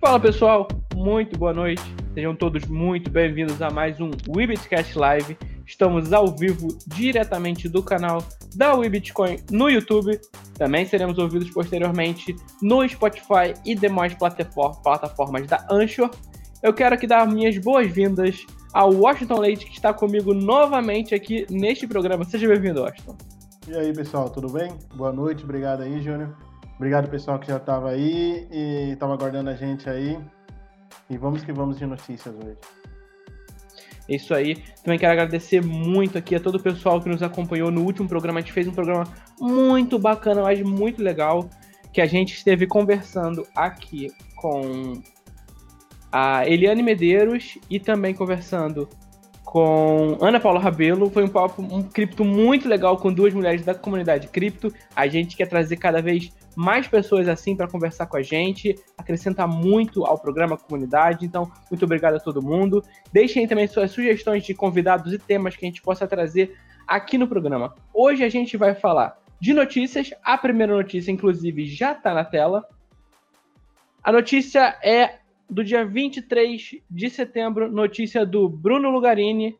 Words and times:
Fala 0.00 0.18
pessoal, 0.18 0.66
muito 0.94 1.38
boa 1.38 1.52
noite. 1.52 1.82
Sejam 2.14 2.34
todos 2.34 2.64
muito 2.64 3.10
bem-vindos 3.10 3.60
a 3.60 3.68
mais 3.68 4.00
um 4.00 4.10
Webitcast 4.34 4.98
Live. 4.98 5.36
Estamos 5.66 6.10
ao 6.14 6.34
vivo 6.34 6.68
diretamente 6.86 7.68
do 7.68 7.82
canal 7.82 8.24
da 8.56 8.74
Webitcoin 8.74 9.36
no 9.50 9.68
YouTube. 9.68 10.18
Também 10.54 10.86
seremos 10.86 11.18
ouvidos 11.18 11.50
posteriormente 11.50 12.34
no 12.62 12.88
Spotify 12.88 13.52
e 13.62 13.74
demais 13.74 14.14
plataformas 14.14 15.46
da 15.46 15.66
Anchor. 15.70 16.10
Eu 16.62 16.72
quero 16.72 16.94
aqui 16.94 17.06
dar 17.06 17.28
minhas 17.28 17.58
boas-vindas 17.58 18.46
ao 18.72 18.94
Washington 18.94 19.38
Leite, 19.38 19.66
que 19.66 19.72
está 19.72 19.92
comigo 19.92 20.32
novamente 20.32 21.14
aqui 21.14 21.46
neste 21.50 21.86
programa. 21.86 22.24
Seja 22.24 22.48
bem-vindo, 22.48 22.80
Washington. 22.80 23.18
E 23.68 23.74
aí, 23.74 23.92
pessoal, 23.92 24.30
tudo 24.30 24.50
bem? 24.50 24.72
Boa 24.94 25.12
noite, 25.12 25.44
obrigado 25.44 25.82
aí, 25.82 26.00
Júnior. 26.00 26.34
Obrigado, 26.80 27.10
pessoal, 27.10 27.38
que 27.38 27.46
já 27.46 27.58
estava 27.58 27.90
aí 27.90 28.48
e 28.50 28.92
estava 28.92 29.12
aguardando 29.12 29.50
a 29.50 29.54
gente 29.54 29.86
aí. 29.90 30.18
E 31.10 31.18
vamos 31.18 31.44
que 31.44 31.52
vamos 31.52 31.78
de 31.78 31.84
notícias 31.84 32.34
hoje. 32.34 32.56
É 34.08 34.16
isso 34.16 34.32
aí. 34.32 34.56
Também 34.82 34.98
quero 34.98 35.12
agradecer 35.12 35.62
muito 35.62 36.16
aqui 36.16 36.34
a 36.34 36.40
todo 36.40 36.54
o 36.54 36.62
pessoal 36.62 36.98
que 36.98 37.06
nos 37.10 37.22
acompanhou 37.22 37.70
no 37.70 37.82
último 37.82 38.08
programa. 38.08 38.38
A 38.38 38.40
gente 38.40 38.54
fez 38.54 38.66
um 38.66 38.72
programa 38.72 39.04
muito 39.38 39.98
bacana, 39.98 40.40
mas 40.40 40.62
muito 40.62 41.02
legal, 41.02 41.50
que 41.92 42.00
a 42.00 42.06
gente 42.06 42.32
esteve 42.32 42.66
conversando 42.66 43.46
aqui 43.54 44.10
com 44.36 45.02
a 46.10 46.48
Eliane 46.48 46.82
Medeiros 46.82 47.58
e 47.68 47.78
também 47.78 48.14
conversando 48.14 48.88
com 49.50 50.16
Ana 50.20 50.38
Paula 50.38 50.60
Rabelo. 50.60 51.10
Foi 51.10 51.24
um 51.24 51.28
papo, 51.28 51.60
um 51.60 51.82
cripto 51.82 52.24
muito 52.24 52.68
legal 52.68 52.96
com 52.96 53.12
duas 53.12 53.34
mulheres 53.34 53.64
da 53.64 53.74
comunidade 53.74 54.28
cripto. 54.28 54.72
A 54.94 55.08
gente 55.08 55.36
quer 55.36 55.46
trazer 55.46 55.76
cada 55.76 56.00
vez 56.00 56.32
mais 56.54 56.86
pessoas 56.86 57.28
assim 57.28 57.56
para 57.56 57.66
conversar 57.66 58.06
com 58.06 58.16
a 58.16 58.22
gente, 58.22 58.78
acrescentar 58.96 59.48
muito 59.48 60.06
ao 60.06 60.16
programa, 60.16 60.56
comunidade. 60.56 61.26
Então, 61.26 61.50
muito 61.68 61.84
obrigado 61.84 62.14
a 62.14 62.20
todo 62.20 62.40
mundo. 62.40 62.84
Deixem 63.12 63.44
também 63.48 63.66
suas 63.66 63.90
sugestões 63.90 64.44
de 64.44 64.54
convidados 64.54 65.12
e 65.12 65.18
temas 65.18 65.56
que 65.56 65.64
a 65.64 65.68
gente 65.68 65.82
possa 65.82 66.06
trazer 66.06 66.56
aqui 66.86 67.18
no 67.18 67.26
programa. 67.26 67.74
Hoje 67.92 68.22
a 68.22 68.28
gente 68.28 68.56
vai 68.56 68.76
falar 68.76 69.18
de 69.40 69.52
notícias. 69.52 70.14
A 70.22 70.38
primeira 70.38 70.76
notícia, 70.76 71.10
inclusive, 71.10 71.66
já 71.66 71.90
está 71.90 72.14
na 72.14 72.24
tela. 72.24 72.64
A 74.00 74.12
notícia 74.12 74.78
é 74.80 75.18
do 75.50 75.64
dia 75.64 75.84
23 75.84 76.76
de 76.88 77.10
setembro, 77.10 77.70
notícia 77.70 78.24
do 78.24 78.48
Bruno 78.48 78.88
Lugarini, 78.90 79.58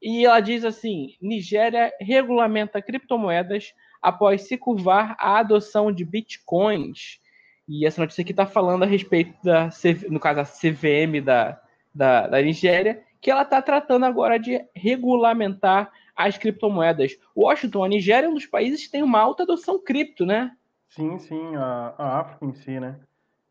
e 0.00 0.24
ela 0.24 0.40
diz 0.40 0.64
assim: 0.64 1.14
Nigéria 1.20 1.92
regulamenta 2.00 2.80
criptomoedas 2.80 3.74
após 4.00 4.42
se 4.42 4.56
curvar 4.56 5.16
à 5.18 5.38
adoção 5.38 5.92
de 5.92 6.04
bitcoins. 6.04 7.20
E 7.68 7.84
essa 7.84 8.00
notícia 8.00 8.22
aqui 8.22 8.30
está 8.30 8.46
falando 8.46 8.84
a 8.84 8.86
respeito 8.86 9.34
da, 9.42 9.68
no 10.08 10.20
caso, 10.20 10.40
a 10.40 10.44
CVM 10.44 11.20
da, 11.22 11.60
da, 11.94 12.28
da 12.28 12.40
Nigéria, 12.40 13.02
que 13.20 13.30
ela 13.30 13.42
está 13.42 13.60
tratando 13.60 14.06
agora 14.06 14.38
de 14.38 14.64
regulamentar 14.74 15.90
as 16.14 16.38
criptomoedas. 16.38 17.18
Washington, 17.36 17.84
a 17.84 17.88
Nigéria 17.88 18.26
é 18.26 18.30
um 18.30 18.34
dos 18.34 18.46
países 18.46 18.84
que 18.84 18.92
tem 18.92 19.02
uma 19.02 19.20
alta 19.20 19.42
adoção 19.42 19.82
cripto, 19.82 20.24
né? 20.24 20.52
Sim, 20.88 21.18
sim, 21.18 21.56
a, 21.56 21.94
a 21.98 22.20
África 22.20 22.46
em 22.46 22.54
si, 22.54 22.78
né? 22.78 23.00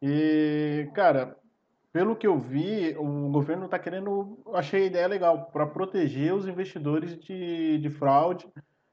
E, 0.02 0.89
cara, 0.94 1.38
pelo 1.95 2.13
que 2.13 2.27
eu 2.27 2.38
vi, 2.38 2.93
o 2.97 3.29
governo 3.29 3.63
está 3.63 3.79
querendo, 3.79 4.38
achei 4.53 4.83
a 4.83 4.85
ideia 4.85 5.07
legal, 5.07 5.45
para 5.45 5.65
proteger 5.65 6.33
os 6.33 6.45
investidores 6.45 7.17
de, 7.17 7.77
de 7.77 7.89
fraude 7.89 8.45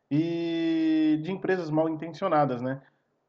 e 0.09 1.19
de 1.21 1.33
empresas 1.33 1.69
mal 1.69 1.89
intencionadas, 1.89 2.63
né? 2.63 2.81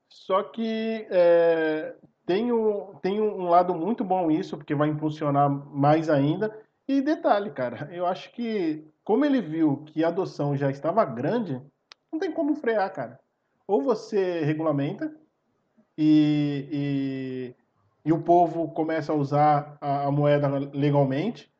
Só 0.07 0.43
que 0.43 1.07
é, 1.09 1.95
tem, 2.23 2.51
um, 2.51 2.93
tem 3.01 3.19
um 3.19 3.49
lado 3.49 3.73
muito 3.73 4.03
bom 4.03 4.29
isso, 4.29 4.57
porque 4.57 4.75
vai 4.75 4.89
impulsionar 4.89 5.49
mais 5.49 6.07
ainda. 6.07 6.55
E 6.87 7.01
detalhe, 7.01 7.49
cara, 7.49 7.89
eu 7.91 8.05
acho 8.05 8.31
que 8.31 8.87
como 9.03 9.25
ele 9.25 9.41
viu 9.41 9.77
que 9.87 10.03
a 10.03 10.09
adoção 10.09 10.55
já 10.55 10.69
estava 10.69 11.03
grande, 11.03 11.59
não 12.11 12.19
tem 12.19 12.31
como 12.31 12.53
frear, 12.53 12.93
cara. 12.93 13.19
Ou 13.65 13.81
você 13.81 14.41
regulamenta 14.41 15.11
e, 15.97 17.55
e 18.05 18.11
o 18.11 18.21
povo 18.21 18.69
começa 18.69 19.11
a 19.11 19.15
usar 19.15 19.77
a, 19.79 20.07
a 20.07 20.11
moeda 20.11 20.47
legalmente, 20.73 21.51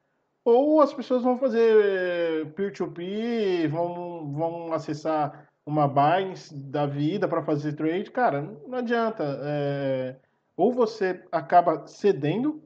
ou 0.44 0.82
as 0.82 0.94
pessoas 0.94 1.24
vão 1.24 1.38
fazer 1.38 2.52
peer-to-peer, 2.54 3.70
-peer, 3.70 3.70
vão, 3.70 4.32
vão 4.34 4.74
acessar 4.74 5.48
uma 5.66 5.88
Binance 5.88 6.54
da 6.54 6.86
vida 6.86 7.28
para 7.28 7.42
fazer 7.44 7.74
trade. 7.74 8.12
Cara, 8.12 8.42
não 8.68 8.80
adianta. 8.80 9.24
É, 9.44 10.18
ou 10.58 10.74
você 10.74 11.24
acaba 11.32 11.88
cedendo, 11.88 12.62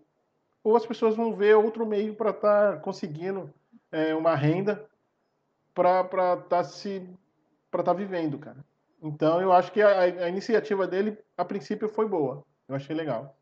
ou 0.64 0.76
as 0.76 0.86
pessoas 0.86 1.16
vão 1.16 1.36
ver 1.36 1.56
outro 1.56 1.86
meio 1.86 2.16
para 2.16 2.32
estar 2.32 2.74
tá 2.74 2.80
conseguindo 2.80 3.54
é, 3.92 4.16
uma 4.16 4.36
renda 4.36 4.90
para 5.74 6.02
estar 6.02 6.38
tá 6.50 6.64
se 6.64 7.08
para 7.70 7.82
estar 7.82 7.94
tá 7.94 7.98
vivendo, 7.98 8.40
cara. 8.40 8.66
Então 9.02 9.40
eu 9.40 9.54
acho 9.54 9.72
que 9.72 9.82
a, 9.82 10.00
a 10.00 10.30
iniciativa 10.30 10.88
dele, 10.88 11.16
a 11.38 11.46
princípio, 11.46 11.88
foi 11.88 12.08
boa. 12.08 12.44
Eu 12.68 12.76
achei 12.76 12.96
legal 12.96 13.37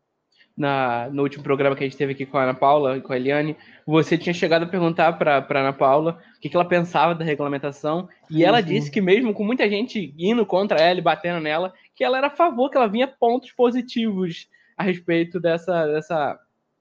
na, 0.56 1.08
no 1.10 1.22
último 1.22 1.44
programa 1.44 1.76
que 1.76 1.84
a 1.84 1.86
gente 1.86 1.98
teve 1.98 2.12
aqui 2.12 2.24
com 2.24 2.38
a 2.38 2.44
Ana 2.44 2.54
Paula, 2.54 3.00
com 3.00 3.12
a 3.12 3.16
Eliane, 3.16 3.56
você 3.86 4.16
tinha 4.16 4.32
chegado 4.32 4.62
a 4.62 4.66
perguntar 4.66 5.12
para 5.12 5.38
a 5.38 5.58
Ana 5.58 5.72
Paula 5.72 6.18
o 6.36 6.40
que, 6.40 6.48
que, 6.48 6.56
ela 6.56 6.64
pensava 6.64 7.14
da 7.14 7.24
regulamentação, 7.24 8.08
e 8.30 8.42
ela 8.42 8.62
disse 8.62 8.90
que 8.90 9.00
mesmo 9.00 9.34
com 9.34 9.44
muita 9.44 9.68
gente 9.68 10.14
indo 10.18 10.46
contra 10.46 10.78
ela 10.80 10.98
e 10.98 11.02
batendo 11.02 11.40
nela, 11.40 11.74
que 11.94 12.02
ela 12.02 12.16
era 12.16 12.28
a 12.28 12.30
favor, 12.30 12.70
que 12.70 12.76
ela 12.76 12.88
vinha 12.88 13.06
pontos 13.06 13.52
positivos 13.52 14.48
a 14.76 14.82
respeito 14.82 15.38
dessa, 15.38 15.86
dessa 15.86 16.38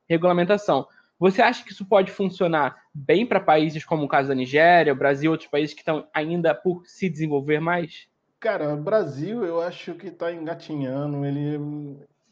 regulamentação. 0.10 0.88
Você 1.20 1.42
acha 1.42 1.64
que 1.64 1.72
isso 1.72 1.86
pode 1.86 2.12
funcionar 2.12 2.76
bem 2.94 3.26
para 3.26 3.40
países 3.40 3.86
como 3.86 4.04
o 4.04 4.08
caso 4.08 4.30
da 4.30 4.36
Nigéria, 4.36 4.94
o 4.94 4.98
Brasil, 4.98 5.32
outros 5.32 5.50
países 5.50 5.74
que 5.74 5.82
estão 5.82 6.08
ainda 6.14 6.54
por 6.54 6.84
se 6.86 7.10
desenvolver 7.10 7.60
mais? 7.60 8.08
Cara, 8.40 8.76
Brasil 8.76 9.44
eu 9.44 9.62
acho 9.62 9.96
que 9.96 10.08
está 10.08 10.32
engatinhando, 10.32 11.26
ele 11.26 11.58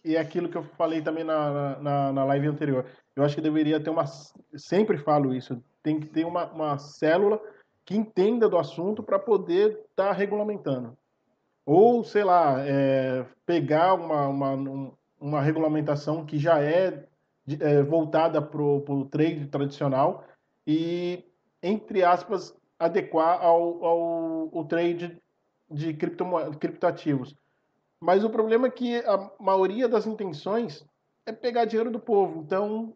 e 0.04 0.16
é 0.16 0.20
aquilo 0.20 0.50
que 0.50 0.58
eu 0.58 0.64
falei 0.64 1.02
também 1.02 1.24
na, 1.24 1.80
na, 1.80 2.14
na 2.14 2.26
live 2.26 2.48
anterior. 2.48 2.86
Eu 3.16 3.24
acho 3.24 3.36
que 3.36 3.42
deveria 3.42 3.80
ter 3.80 3.90
uma. 3.90 4.06
Sempre 4.56 4.98
falo 4.98 5.34
isso, 5.34 5.64
tem 5.82 6.00
que 6.00 6.08
ter 6.08 6.26
uma, 6.26 6.46
uma 6.52 6.78
célula 6.78 7.40
que 7.86 7.96
entenda 7.96 8.50
do 8.50 8.58
assunto 8.58 9.04
para 9.04 9.20
poder 9.20 9.72
estar 9.90 10.08
tá 10.08 10.12
regulamentando. 10.12 10.98
Ou, 11.66 12.04
sei 12.04 12.24
lá, 12.24 12.60
é, 12.66 13.26
pegar 13.46 13.94
uma, 13.94 14.28
uma, 14.28 14.94
uma 15.20 15.42
regulamentação 15.42 16.26
que 16.26 16.38
já 16.38 16.62
é, 16.62 17.08
é 17.60 17.82
voltada 17.82 18.42
para 18.42 18.62
o 18.62 19.06
trade 19.06 19.48
tradicional 19.48 20.26
e, 20.68 21.24
entre 21.62 22.04
aspas, 22.04 22.56
adequar 22.78 23.42
ao, 23.42 23.84
ao, 23.84 24.58
ao 24.58 24.66
trade 24.66 25.18
de 25.70 25.94
cripto, 25.94 26.26
criptoativos. 26.60 27.36
Mas 28.04 28.22
o 28.26 28.30
problema 28.30 28.68
é 28.68 28.70
que 28.70 28.98
a 28.98 29.32
maioria 29.40 29.88
das 29.88 30.06
intenções 30.06 30.86
é 31.26 31.32
pegar 31.32 31.64
dinheiro 31.64 31.90
do 31.90 32.02
povo. 32.02 32.42
Então 32.42 32.94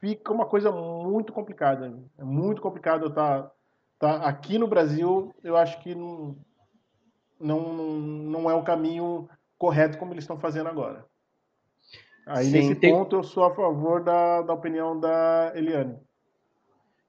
fica 0.00 0.32
uma 0.32 0.46
coisa 0.46 0.72
muito 0.72 1.30
complicada. 1.30 1.94
É 2.16 2.24
muito 2.24 2.62
complicado 2.62 3.08
estar 3.08 3.42
tá, 3.98 4.18
tá 4.18 4.26
aqui 4.26 4.56
no 4.56 4.66
Brasil. 4.66 5.34
Eu 5.44 5.58
acho 5.58 5.78
que 5.82 5.94
não, 5.94 6.38
não, 7.38 7.60
não 7.74 8.50
é 8.50 8.54
o 8.54 8.62
caminho 8.62 9.28
correto 9.58 9.98
como 9.98 10.14
eles 10.14 10.24
estão 10.24 10.38
fazendo 10.38 10.70
agora. 10.70 11.04
Aí 12.26 12.46
Sim, 12.46 12.52
nesse 12.52 12.76
tem... 12.76 12.94
ponto 12.94 13.14
eu 13.14 13.22
sou 13.22 13.44
a 13.44 13.54
favor 13.54 14.02
da, 14.02 14.40
da 14.40 14.54
opinião 14.54 14.98
da 14.98 15.52
Eliane. 15.54 15.98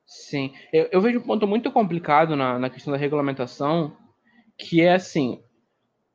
Sim, 0.05 0.53
eu, 0.73 0.89
eu 0.91 0.99
vejo 0.99 1.19
um 1.19 1.23
ponto 1.23 1.47
muito 1.47 1.71
complicado 1.71 2.35
na, 2.35 2.59
na 2.59 2.69
questão 2.69 2.91
da 2.91 2.99
regulamentação, 2.99 3.95
que 4.57 4.81
é 4.81 4.93
assim, 4.93 5.41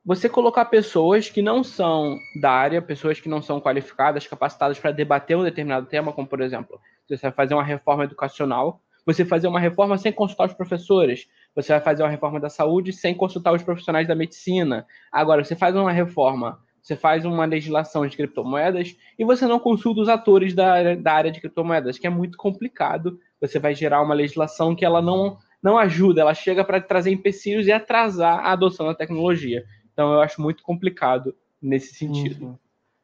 você 0.05 0.27
colocar 0.27 0.65
pessoas 0.65 1.29
que 1.29 1.41
não 1.41 1.63
são 1.63 2.19
da 2.39 2.51
área, 2.51 2.81
pessoas 2.81 3.19
que 3.19 3.29
não 3.29 3.41
são 3.41 3.61
qualificadas, 3.61 4.27
capacitadas 4.27 4.77
para 4.77 4.91
debater 4.91 5.37
um 5.37 5.43
determinado 5.43 5.85
tema, 5.85 6.11
como 6.11 6.27
por 6.27 6.41
exemplo, 6.41 6.79
você 7.07 7.21
vai 7.21 7.31
fazer 7.31 7.53
uma 7.53 7.63
reforma 7.63 8.03
educacional, 8.03 8.81
você 9.05 9.23
fazer 9.23 9.47
uma 9.47 9.59
reforma 9.59 9.97
sem 9.97 10.11
consultar 10.11 10.47
os 10.47 10.53
professores, 10.53 11.27
você 11.55 11.71
vai 11.73 11.81
fazer 11.81 12.03
uma 12.03 12.09
reforma 12.09 12.39
da 12.39 12.49
saúde 12.49 12.91
sem 12.91 13.15
consultar 13.15 13.53
os 13.53 13.63
profissionais 13.63 14.07
da 14.07 14.15
medicina. 14.15 14.85
Agora, 15.11 15.43
você 15.43 15.55
faz 15.55 15.75
uma 15.75 15.91
reforma, 15.91 16.59
você 16.81 16.95
faz 16.95 17.23
uma 17.23 17.45
legislação 17.45 18.05
de 18.05 18.15
criptomoedas 18.15 18.95
e 19.17 19.23
você 19.23 19.45
não 19.45 19.59
consulta 19.59 20.01
os 20.01 20.09
atores 20.09 20.53
da, 20.53 20.95
da 20.95 21.13
área 21.13 21.31
de 21.31 21.39
criptomoedas, 21.39 21.97
que 21.97 22.07
é 22.07 22.09
muito 22.09 22.37
complicado. 22.37 23.19
Você 23.39 23.59
vai 23.59 23.73
gerar 23.73 24.01
uma 24.01 24.13
legislação 24.13 24.75
que 24.75 24.83
ela 24.83 25.01
não, 25.01 25.37
não 25.61 25.77
ajuda, 25.77 26.21
ela 26.21 26.33
chega 26.33 26.63
para 26.63 26.81
trazer 26.81 27.11
empecilhos 27.11 27.67
e 27.67 27.71
atrasar 27.71 28.39
a 28.39 28.51
adoção 28.51 28.85
da 28.85 28.95
tecnologia. 28.95 29.63
Então 29.93 30.11
eu 30.11 30.21
acho 30.21 30.41
muito 30.41 30.63
complicado 30.63 31.35
nesse 31.61 31.93
sentido. 31.93 32.45
Uhum. 32.45 32.57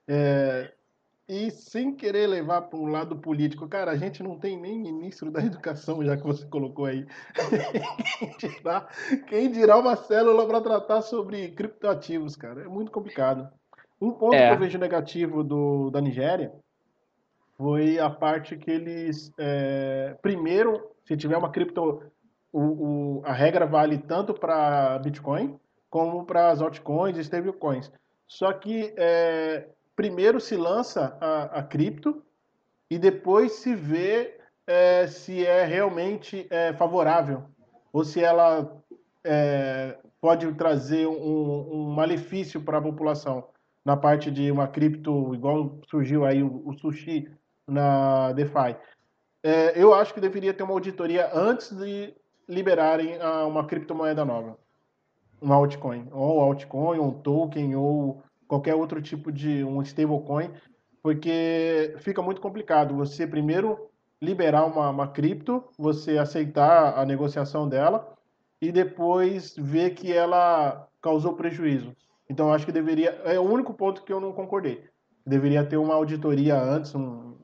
É, 0.08 0.74
e 1.30 1.52
sem 1.52 1.96
querer 1.96 2.26
levar 2.26 2.64
para 2.64 2.80
um 2.80 2.88
lado 2.88 3.16
político, 3.16 3.68
cara, 3.68 3.92
a 3.92 3.96
gente 3.96 4.24
não 4.24 4.40
tem 4.40 4.60
nem 4.60 4.80
ministro 4.80 5.30
da 5.30 5.40
educação, 5.46 6.04
já 6.04 6.18
que 6.18 6.24
você 6.24 6.44
colocou 6.48 6.86
aí. 6.86 7.06
quem, 8.18 8.36
dirá, 8.58 8.88
quem 9.28 9.52
dirá 9.52 9.78
uma 9.78 9.96
célula 9.96 10.48
para 10.48 10.60
tratar 10.60 11.02
sobre 11.04 11.50
criptoativos, 11.52 12.36
cara? 12.36 12.64
É 12.64 12.68
muito 12.68 12.92
complicado. 12.92 13.48
Um 14.02 14.12
ponto 14.12 14.34
é. 14.34 14.48
que 14.48 14.56
eu 14.56 14.60
vejo 14.60 14.80
negativo 14.80 15.44
do, 15.44 15.92
da 15.92 16.02
Nigéria 16.02 16.52
foi 17.56 18.00
a 18.00 18.10
parte 18.10 18.58
que 18.58 18.72
eles. 18.72 19.32
É, 19.38 20.18
primeiro, 20.24 20.82
se 21.06 21.16
tiver 21.16 21.38
uma 21.38 21.52
cripto. 21.52 22.02
O, 22.52 22.62
o, 22.62 23.22
a 23.24 23.34
regra 23.34 23.68
vale 23.68 24.00
tanto 24.00 24.34
para 24.34 24.98
Bitcoin 24.98 25.60
como 25.90 26.26
para 26.26 26.50
as 26.50 26.62
altcoins 26.62 27.18
e 27.18 27.22
stablecoins. 27.22 27.92
Só 28.28 28.54
que 28.54 28.94
é, 28.96 29.70
primeiro 29.96 30.40
se 30.40 30.56
lança 30.56 31.18
a, 31.20 31.60
a, 31.60 31.64
cripto 31.64 32.24
e 32.90 32.98
depois 32.98 33.54
se 33.54 33.74
vê 33.76 34.40
é, 34.68 35.08
se 35.08 35.46
é 35.46 35.66
realmente 35.66 36.46
é, 36.50 36.74
favorável 36.74 37.44
ou 37.92 38.04
se 38.04 38.24
ela 38.24 38.72
é, 39.24 39.98
pode 40.22 40.52
trazer 40.54 41.08
um, 41.08 41.70
um 41.72 41.90
malefício 41.90 42.62
para 42.62 42.78
a 42.78 42.82
população 42.82 43.48
na 43.84 43.98
parte 43.98 44.30
de 44.30 44.52
uma 44.52 44.68
cripto, 44.68 45.34
igual 45.34 45.80
surgiu 45.90 46.24
aí 46.26 46.44
o, 46.44 46.62
o 46.66 46.74
sushi 46.74 47.28
na 47.68 48.32
DeFi. 48.34 48.76
É, 49.42 49.82
eu 49.82 49.94
acho 49.94 50.14
que 50.14 50.20
deveria 50.20 50.54
ter 50.54 50.64
uma 50.64 50.74
auditoria 50.74 51.30
antes 51.34 51.76
de 51.76 52.14
liberarem 52.48 53.18
uma 53.48 53.66
criptomoeda 53.66 54.26
nova, 54.26 54.58
uma 55.42 55.56
altcoin, 55.56 56.08
ou 56.12 56.42
altcoin, 56.42 57.00
ou 57.00 57.08
um 57.08 57.12
token, 57.12 57.76
ou 57.76 58.22
qualquer 58.48 58.76
outro 58.76 59.02
tipo 59.02 59.32
de 59.32 59.64
um 59.64 59.82
stablecoin, 59.82 60.52
porque 61.02 61.96
fica 62.00 62.22
muito 62.22 62.42
complicado 62.42 62.96
você 62.96 63.26
primeiro 63.26 63.90
liberar 64.22 64.66
uma, 64.66 64.90
uma 64.90 65.08
cripto, 65.08 65.64
você 65.78 66.18
aceitar 66.18 66.98
a 66.98 67.06
negociação 67.06 67.68
dela 67.70 68.14
e 68.62 68.72
depois 68.72 69.56
ver 69.58 69.92
que 69.92 70.12
ela 70.12 70.88
causou 71.02 71.34
prejuízo. 71.34 71.96
Então 72.30 72.52
acho 72.52 72.66
que 72.66 72.72
deveria 72.72 73.12
é 73.24 73.40
o 73.40 73.44
único 73.44 73.74
ponto 73.74 74.04
que 74.04 74.12
eu 74.12 74.20
não 74.20 74.34
concordei. 74.34 74.84
Deveria 75.26 75.64
ter 75.64 75.78
uma 75.78 75.94
auditoria 75.94 76.60
antes, 76.60 76.94
um, 76.94 77.36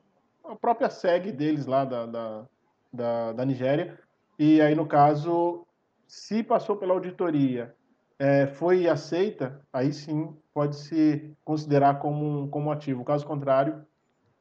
a 0.44 0.54
própria 0.54 0.90
SEG 0.90 1.32
deles 1.32 1.66
lá 1.66 1.84
da, 1.84 2.06
da, 2.06 2.46
da, 2.92 3.32
da 3.32 3.44
Nigéria. 3.44 3.98
E 4.38 4.60
aí, 4.60 4.74
no 4.74 4.86
caso, 4.86 5.66
se 6.06 6.42
passou 6.42 6.76
pela 6.76 6.92
auditoria, 6.92 7.74
é, 8.18 8.46
foi 8.46 8.88
aceita, 8.88 9.60
aí 9.72 9.92
sim 9.92 10.34
pode 10.52 10.76
se 10.76 11.36
considerar 11.44 11.98
como 11.98 12.48
como 12.48 12.70
ativo. 12.70 13.04
Caso 13.04 13.26
contrário, 13.26 13.84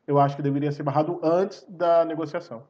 eu 0.08 0.20
acho 0.20 0.36
que 0.36 0.42
deveria 0.42 0.72
ser 0.72 0.84
barrado 0.84 1.20
antes 1.24 1.66
da 1.70 2.06
negociação. 2.06 2.68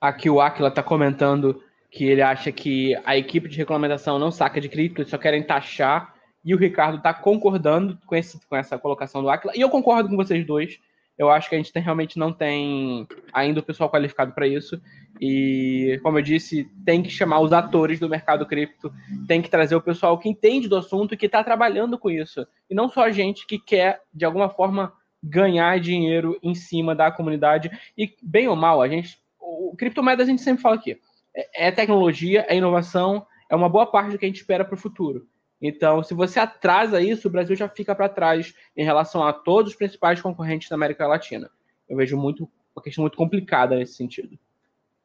Aqui 0.00 0.28
o 0.28 0.40
Aquila 0.40 0.68
está 0.68 0.82
comentando 0.82 1.62
que 1.90 2.04
ele 2.04 2.22
acha 2.22 2.50
que 2.50 2.96
a 3.04 3.16
equipe 3.16 3.48
de 3.48 3.58
regulamentação 3.58 4.18
não 4.18 4.30
saca 4.30 4.60
de 4.60 4.68
cripto, 4.68 5.02
eles 5.02 5.10
só 5.10 5.18
querem 5.18 5.42
taxar, 5.42 6.14
e 6.44 6.54
o 6.54 6.58
Ricardo 6.58 6.96
está 6.96 7.12
concordando 7.12 7.98
com, 8.06 8.16
esse, 8.16 8.40
com 8.46 8.56
essa 8.56 8.78
colocação 8.78 9.22
do 9.22 9.28
Aquila, 9.28 9.52
e 9.54 9.60
eu 9.60 9.68
concordo 9.68 10.08
com 10.08 10.16
vocês 10.16 10.44
dois. 10.44 10.80
Eu 11.22 11.30
acho 11.30 11.48
que 11.48 11.54
a 11.54 11.58
gente 11.58 11.72
tem, 11.72 11.82
realmente 11.82 12.18
não 12.18 12.32
tem 12.32 13.06
ainda 13.32 13.60
o 13.60 13.62
pessoal 13.62 13.88
qualificado 13.88 14.32
para 14.32 14.46
isso. 14.46 14.80
E, 15.20 16.00
como 16.02 16.18
eu 16.18 16.22
disse, 16.22 16.68
tem 16.84 17.00
que 17.00 17.08
chamar 17.08 17.38
os 17.40 17.52
atores 17.52 18.00
do 18.00 18.08
mercado 18.08 18.44
cripto, 18.44 18.92
tem 19.28 19.40
que 19.40 19.48
trazer 19.48 19.76
o 19.76 19.80
pessoal 19.80 20.18
que 20.18 20.28
entende 20.28 20.68
do 20.68 20.76
assunto 20.76 21.14
e 21.14 21.16
que 21.16 21.26
está 21.26 21.44
trabalhando 21.44 21.96
com 21.96 22.10
isso. 22.10 22.44
E 22.68 22.74
não 22.74 22.88
só 22.88 23.04
a 23.04 23.10
gente 23.12 23.46
que 23.46 23.56
quer, 23.56 24.00
de 24.12 24.24
alguma 24.24 24.48
forma, 24.48 24.92
ganhar 25.22 25.78
dinheiro 25.78 26.36
em 26.42 26.56
cima 26.56 26.92
da 26.92 27.12
comunidade. 27.12 27.70
E, 27.96 28.16
bem 28.20 28.48
ou 28.48 28.56
mal, 28.56 28.82
a 28.82 28.88
gente. 28.88 29.16
O 29.38 29.76
criptomoedas 29.76 30.26
a 30.26 30.30
gente 30.30 30.42
sempre 30.42 30.62
fala 30.62 30.74
aqui. 30.74 30.98
É, 31.34 31.68
é 31.68 31.70
tecnologia, 31.70 32.44
é 32.48 32.56
inovação, 32.56 33.24
é 33.48 33.54
uma 33.54 33.68
boa 33.68 33.86
parte 33.86 34.10
do 34.10 34.18
que 34.18 34.24
a 34.24 34.28
gente 34.28 34.40
espera 34.40 34.64
para 34.64 34.74
o 34.74 34.78
futuro. 34.78 35.28
Então, 35.62 36.02
se 36.02 36.12
você 36.12 36.40
atrasa 36.40 37.00
isso, 37.00 37.28
o 37.28 37.30
Brasil 37.30 37.54
já 37.54 37.68
fica 37.68 37.94
para 37.94 38.08
trás 38.08 38.52
em 38.76 38.84
relação 38.84 39.24
a 39.24 39.32
todos 39.32 39.70
os 39.70 39.78
principais 39.78 40.20
concorrentes 40.20 40.68
da 40.68 40.74
América 40.74 41.06
Latina. 41.06 41.48
Eu 41.88 41.96
vejo 41.96 42.16
muito 42.16 42.50
uma 42.74 42.82
questão 42.82 43.02
muito 43.02 43.16
complicada 43.16 43.76
nesse 43.76 43.94
sentido. 43.94 44.36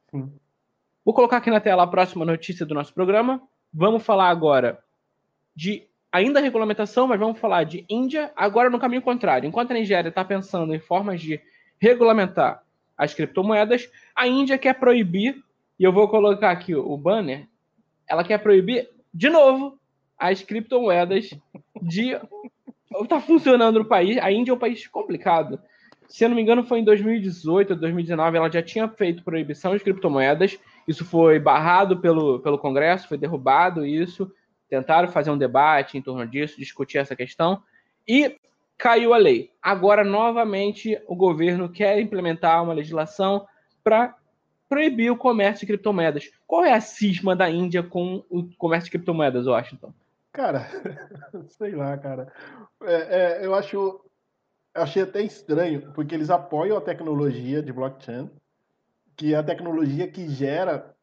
Sim. 0.09 0.31
Vou 1.05 1.13
colocar 1.13 1.37
aqui 1.37 1.51
na 1.51 1.59
tela 1.59 1.83
a 1.83 1.87
próxima 1.87 2.25
notícia 2.25 2.65
do 2.65 2.73
nosso 2.73 2.91
programa. 2.91 3.41
Vamos 3.71 4.03
falar 4.03 4.29
agora 4.29 4.79
de 5.55 5.87
ainda 6.11 6.39
regulamentação, 6.39 7.07
mas 7.07 7.19
vamos 7.19 7.37
falar 7.39 7.63
de 7.63 7.85
Índia, 7.87 8.31
agora 8.35 8.69
no 8.69 8.79
caminho 8.79 9.03
contrário. 9.03 9.47
Enquanto 9.47 9.71
a 9.71 9.73
Nigéria 9.75 10.09
está 10.09 10.25
pensando 10.25 10.73
em 10.73 10.79
formas 10.79 11.21
de 11.21 11.39
regulamentar 11.79 12.63
as 12.97 13.13
criptomoedas, 13.13 13.87
a 14.15 14.27
Índia 14.27 14.57
quer 14.57 14.73
proibir, 14.73 15.39
e 15.79 15.83
eu 15.83 15.93
vou 15.93 16.07
colocar 16.07 16.49
aqui 16.49 16.73
o 16.73 16.97
banner, 16.97 17.47
ela 18.07 18.23
quer 18.23 18.39
proibir 18.39 18.89
de 19.13 19.29
novo 19.29 19.76
as 20.17 20.41
criptomoedas 20.41 21.29
de. 21.81 22.19
Está 23.01 23.19
funcionando 23.19 23.79
no 23.79 23.85
país. 23.85 24.17
A 24.17 24.31
Índia 24.31 24.51
é 24.51 24.55
um 24.55 24.59
país 24.59 24.87
complicado. 24.87 25.59
Se 26.07 26.23
eu 26.23 26.29
não 26.29 26.35
me 26.35 26.41
engano, 26.41 26.63
foi 26.63 26.79
em 26.79 26.83
2018 26.83 27.73
ou 27.73 27.79
2019, 27.79 28.37
ela 28.37 28.49
já 28.49 28.63
tinha 28.63 28.87
feito 28.87 29.23
proibição 29.23 29.75
de 29.75 29.83
criptomoedas. 29.83 30.57
Isso 30.87 31.03
foi 31.03 31.37
barrado 31.37 31.99
pelo, 31.99 32.39
pelo 32.39 32.57
Congresso, 32.57 33.07
foi 33.07 33.17
derrubado 33.17 33.85
isso. 33.85 34.31
Tentaram 34.69 35.09
fazer 35.09 35.31
um 35.31 35.37
debate 35.37 35.97
em 35.97 36.01
torno 36.01 36.25
disso, 36.25 36.57
discutir 36.57 36.97
essa 36.97 37.15
questão. 37.15 37.61
E 38.07 38.37
caiu 38.77 39.13
a 39.13 39.17
lei. 39.17 39.51
Agora, 39.61 40.03
novamente, 40.03 40.97
o 41.07 41.15
governo 41.15 41.69
quer 41.69 41.99
implementar 41.99 42.63
uma 42.63 42.73
legislação 42.73 43.45
para 43.83 44.15
proibir 44.69 45.11
o 45.11 45.17
comércio 45.17 45.61
de 45.61 45.73
criptomoedas. 45.73 46.29
Qual 46.45 46.63
é 46.63 46.73
a 46.73 46.81
cisma 46.81 47.35
da 47.35 47.49
Índia 47.49 47.83
com 47.83 48.23
o 48.29 48.43
comércio 48.57 48.85
de 48.85 48.91
criptomoedas, 48.91 49.47
Washington? 49.47 49.93
Cara, 50.37 50.67
sei 51.57 51.71
lá, 51.71 51.97
cara. 51.97 52.31
É, 52.83 52.93
é, 52.93 53.45
eu 53.45 53.55
acho. 53.55 53.99
Achei 54.71 55.01
até 55.01 55.23
estranho, 55.23 55.91
porque 55.93 56.13
eles 56.13 56.29
apoiam 56.29 56.77
a 56.77 56.81
tecnologia 56.81 57.63
de 57.63 57.73
blockchain, 57.73 58.29
que 59.15 59.33
é 59.33 59.37
a 59.37 59.43
tecnologia 59.43 60.07
que 60.07 60.29
gera 60.29 60.95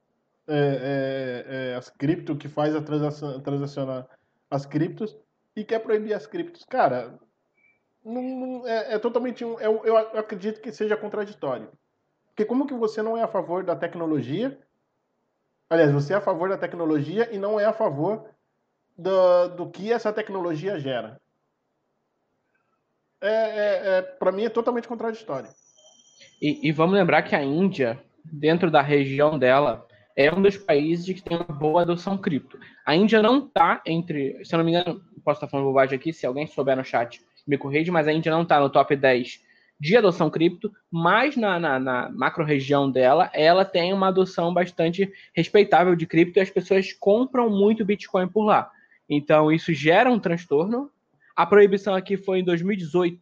é, 0.47 1.43
é, 1.49 1.71
é 1.73 1.75
as 1.75 1.91
cripto, 1.91 2.37
que 2.37 2.47
faz 2.47 2.77
a 2.77 2.81
transação, 2.81 3.41
transacionar 3.41 4.07
as 4.49 4.65
criptos, 4.65 5.17
e 5.57 5.65
quer 5.65 5.81
proibir 5.81 6.15
as 6.15 6.29
criptos. 6.29 6.65
Cara, 6.65 7.19
não, 8.05 8.23
não, 8.23 8.69
é, 8.69 8.95
é, 8.95 8.99
totalmente. 9.01 9.45
Um, 9.45 9.59
eu, 9.59 9.85
eu 9.85 9.97
acredito 9.97 10.61
que 10.61 10.71
seja 10.71 10.97
contraditório. 10.97 11.73
Porque 12.27 12.45
como 12.45 12.69
que 12.69 12.75
você 12.75 13.03
não 13.03 13.17
é 13.17 13.25
a 13.25 13.29
favor 13.29 13.65
da 13.65 13.75
tecnologia? 13.75 14.57
Aliás, 15.69 15.91
você 15.91 16.13
é 16.13 16.17
a 16.17 16.21
favor 16.21 16.49
da 16.49 16.57
tecnologia 16.57 17.35
e 17.35 17.39
não 17.39 17.59
é 17.59 17.65
a 17.65 17.73
favor 17.73 18.33
do, 18.97 19.49
do 19.49 19.71
que 19.71 19.93
essa 19.93 20.13
tecnologia 20.13 20.79
gera. 20.79 21.21
É, 23.21 23.29
é, 23.29 23.99
é 23.99 24.03
para 24.03 24.33
mim 24.33 24.45
é 24.45 24.49
totalmente 24.49 24.89
contraditório. 24.89 25.49
E, 26.41 26.69
e, 26.69 26.73
vamos 26.73 26.95
lembrar 26.95 27.23
que 27.23 27.35
a 27.35 27.43
Índia, 27.43 27.99
dentro 28.25 28.71
da 28.71 28.83
região 28.83 29.39
dela, 29.39 29.87
é 30.17 30.33
um 30.33 30.43
dos 30.43 30.57
países 30.57 31.07
que 31.15 31.23
tem 31.23 31.37
uma 31.37 31.45
boa 31.45 31.83
adoção 31.83 32.19
cripto. 32.19 32.59
A 32.85 32.95
Índia 32.95 33.23
não 33.23 33.47
está 33.47 33.83
entre, 33.87 34.45
se 34.45 34.55
eu 34.55 34.59
não 34.59 34.65
me 34.65 34.73
engano, 34.73 35.03
posso 35.25 35.39
estar 35.39 35.49
falando 35.49 35.67
bobagem 35.67 35.97
aqui, 35.97 36.13
se 36.13 36.27
alguém 36.27 36.47
souber 36.47 36.77
no 36.77 36.85
chat, 36.85 37.21
me 37.47 37.59
corrige, 37.59 37.91
mas 37.91 38.07
a 38.07 38.13
Índia 38.13 38.31
não 38.31 38.43
está 38.43 38.61
no 38.61 38.71
top 38.71 38.95
10 38.95 39.41
de 39.81 39.97
adoção 39.97 40.31
cripto, 40.31 40.73
mas 40.91 41.37
na, 41.37 41.59
na, 41.59 41.79
na 41.79 42.09
macro-região 42.11 42.91
dela, 42.91 43.31
ela 43.35 43.65
tem 43.65 43.93
uma 43.93 44.09
adoção 44.09 44.55
bastante 44.55 45.11
respeitável 45.35 45.97
de 45.97 46.07
cripto 46.07 46.39
e 46.39 46.43
as 46.43 46.51
pessoas 46.51 46.93
compram 46.93 47.51
muito 47.51 47.85
Bitcoin 47.85 48.29
por 48.29 48.45
lá. 48.45 48.71
Então, 49.09 49.51
isso 49.53 49.73
gera 49.73 50.11
um 50.11 50.19
transtorno. 50.19 50.91
A 51.37 51.45
proibição 51.45 51.95
aqui 51.95 52.17
foi 52.17 52.41
em 52.41 52.45
2018. 52.45 53.21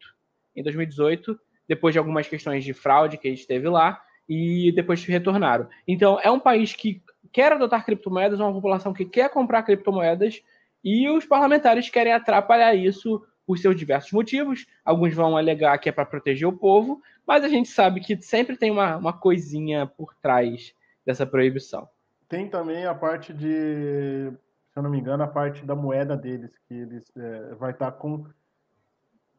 Em 0.54 0.62
2018, 0.62 1.38
depois 1.68 1.92
de 1.92 1.98
algumas 1.98 2.28
questões 2.28 2.64
de 2.64 2.72
fraude 2.72 3.16
que 3.16 3.26
eles 3.26 3.46
teve 3.46 3.68
lá, 3.68 4.00
e 4.28 4.72
depois 4.72 5.04
retornaram. 5.04 5.68
Então, 5.86 6.18
é 6.22 6.30
um 6.30 6.38
país 6.38 6.74
que 6.74 7.02
quer 7.32 7.52
adotar 7.52 7.84
criptomoedas, 7.84 8.40
uma 8.40 8.52
população 8.52 8.92
que 8.92 9.04
quer 9.04 9.30
comprar 9.30 9.62
criptomoedas, 9.62 10.42
e 10.84 11.08
os 11.08 11.24
parlamentares 11.24 11.88
querem 11.88 12.12
atrapalhar 12.12 12.74
isso 12.74 13.24
por 13.46 13.58
seus 13.58 13.76
diversos 13.76 14.12
motivos. 14.12 14.66
Alguns 14.84 15.14
vão 15.14 15.36
alegar 15.36 15.76
que 15.78 15.88
é 15.88 15.92
para 15.92 16.06
proteger 16.06 16.46
o 16.46 16.56
povo, 16.56 17.02
mas 17.26 17.44
a 17.44 17.48
gente 17.48 17.68
sabe 17.68 18.00
que 18.00 18.20
sempre 18.22 18.56
tem 18.56 18.70
uma, 18.70 18.96
uma 18.96 19.12
coisinha 19.12 19.86
por 19.86 20.14
trás 20.14 20.74
dessa 21.04 21.26
proibição. 21.26 21.88
Tem 22.28 22.48
também 22.48 22.86
a 22.86 22.94
parte 22.94 23.32
de 23.32 24.32
se 24.72 24.78
eu 24.78 24.82
não 24.82 24.90
me 24.90 24.98
engano, 24.98 25.22
a 25.22 25.28
parte 25.28 25.66
da 25.66 25.76
moeda 25.76 26.16
deles, 26.16 26.56
que 26.66 26.74
eles 26.74 27.04
é, 27.14 27.54
vai 27.56 27.72
estar 27.72 27.90
tá 27.90 27.98
com, 27.98 28.24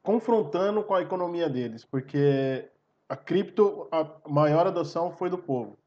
confrontando 0.04 0.84
com 0.84 0.94
a 0.94 1.02
economia 1.02 1.50
deles, 1.50 1.84
porque 1.84 2.70
a 3.10 3.16
cripto, 3.16 3.88
a 3.92 4.30
maior 4.30 4.68
adoção 4.68 5.12
foi 5.12 5.32
do 5.32 5.38
povo. 5.38 5.78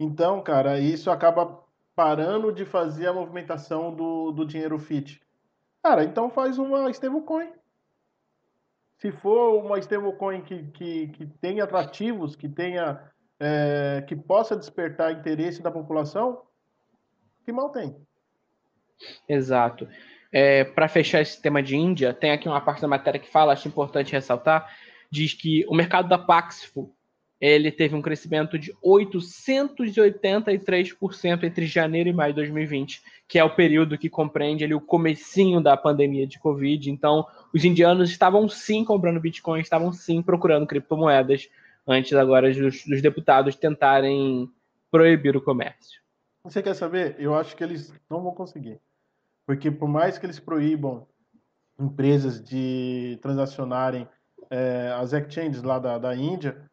Então, 0.00 0.42
cara, 0.42 0.78
isso 0.78 1.10
acaba 1.10 1.62
parando 1.94 2.50
de 2.50 2.64
fazer 2.64 3.06
a 3.06 3.12
movimentação 3.12 3.94
do, 3.94 4.32
do 4.32 4.46
dinheiro 4.46 4.78
fit. 4.78 5.20
Cara, 5.82 6.02
então 6.02 6.30
faz 6.30 6.58
uma 6.58 6.90
stablecoin. 6.90 7.52
Se 8.96 9.12
for 9.12 9.62
uma 9.62 9.78
stablecoin 9.78 10.40
que, 10.42 10.64
que, 10.70 11.08
que 11.08 11.26
tenha 11.26 11.64
atrativos, 11.64 12.34
que 12.34 12.48
tenha 12.48 13.12
é, 13.38 14.02
que 14.08 14.16
possa 14.16 14.56
despertar 14.56 15.12
interesse 15.12 15.60
da 15.60 15.70
população, 15.70 16.42
que 17.44 17.52
mal 17.52 17.68
tem. 17.70 17.94
Exato. 19.28 19.88
É, 20.30 20.64
Para 20.64 20.88
fechar 20.88 21.20
esse 21.20 21.40
tema 21.40 21.62
de 21.62 21.76
Índia, 21.76 22.14
tem 22.14 22.30
aqui 22.30 22.48
uma 22.48 22.60
parte 22.60 22.80
da 22.80 22.88
matéria 22.88 23.20
que 23.20 23.30
fala, 23.30 23.52
acho 23.52 23.68
importante 23.68 24.12
ressaltar, 24.12 24.66
diz 25.10 25.34
que 25.34 25.64
o 25.68 25.74
mercado 25.74 26.08
da 26.08 26.18
Paxful 26.18 26.94
ele 27.42 27.70
teve 27.72 27.96
um 27.96 28.00
crescimento 28.00 28.56
de 28.56 28.72
883% 28.74 31.42
entre 31.42 31.66
janeiro 31.66 32.08
e 32.08 32.12
maio 32.12 32.32
de 32.32 32.36
2020, 32.36 33.02
que 33.26 33.36
é 33.36 33.42
o 33.42 33.52
período 33.52 33.98
que 33.98 34.08
compreende 34.08 34.62
ali 34.62 34.74
o 34.74 34.80
comecinho 34.80 35.60
da 35.60 35.76
pandemia 35.76 36.24
de 36.24 36.38
Covid. 36.38 36.88
Então, 36.88 37.26
os 37.52 37.64
indianos 37.64 38.10
estavam 38.10 38.48
sim 38.48 38.84
comprando 38.84 39.18
Bitcoin, 39.18 39.60
estavam 39.60 39.92
sim 39.92 40.22
procurando 40.22 40.68
criptomoedas, 40.68 41.48
antes 41.84 42.12
agora 42.12 42.54
dos, 42.54 42.84
dos 42.84 43.02
deputados 43.02 43.56
tentarem 43.56 44.48
proibir 44.88 45.36
o 45.36 45.42
comércio. 45.42 46.00
Você 46.44 46.62
quer 46.62 46.74
saber? 46.74 47.16
Eu 47.18 47.34
acho 47.34 47.56
que 47.56 47.64
eles 47.64 47.92
não 48.08 48.22
vão 48.22 48.32
conseguir. 48.32 48.78
Porque 49.52 49.70
por 49.70 49.86
mais 49.86 50.16
que 50.16 50.24
eles 50.24 50.40
proíbam 50.40 51.06
empresas 51.78 52.42
de 52.42 53.18
transacionarem 53.20 54.08
é, 54.48 54.90
as 54.96 55.12
exchanges 55.12 55.62
lá 55.62 55.78
da, 55.78 55.98
da 55.98 56.16
Índia, 56.16 56.70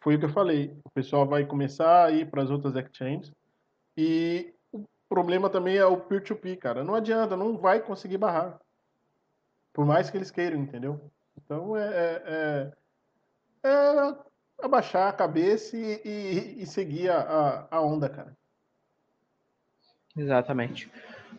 foi 0.00 0.14
o 0.14 0.18
que 0.20 0.26
eu 0.26 0.32
falei. 0.32 0.72
O 0.84 0.90
pessoal 0.90 1.26
vai 1.26 1.44
começar 1.44 2.04
a 2.04 2.12
ir 2.12 2.30
para 2.30 2.40
as 2.40 2.48
outras 2.48 2.76
exchanges 2.76 3.32
e 3.96 4.54
o 4.70 4.86
problema 5.08 5.50
também 5.50 5.76
é 5.76 5.84
o 5.84 5.96
peer-to-peer, 5.96 6.54
-peer, 6.54 6.62
cara. 6.62 6.84
Não 6.84 6.94
adianta, 6.94 7.36
não 7.36 7.58
vai 7.58 7.80
conseguir 7.80 8.18
barrar. 8.18 8.60
Por 9.72 9.84
mais 9.84 10.08
que 10.08 10.16
eles 10.16 10.30
queiram, 10.30 10.60
entendeu? 10.60 11.10
Então 11.36 11.76
é, 11.76 11.88
é, 11.88 12.72
é, 13.64 13.68
é 13.68 14.16
abaixar 14.62 15.08
a 15.08 15.12
cabeça 15.12 15.76
e, 15.76 16.00
e, 16.04 16.62
e 16.62 16.66
seguir 16.66 17.10
a, 17.10 17.66
a 17.68 17.80
onda, 17.80 18.08
cara. 18.08 18.36
Exatamente. 20.16 20.88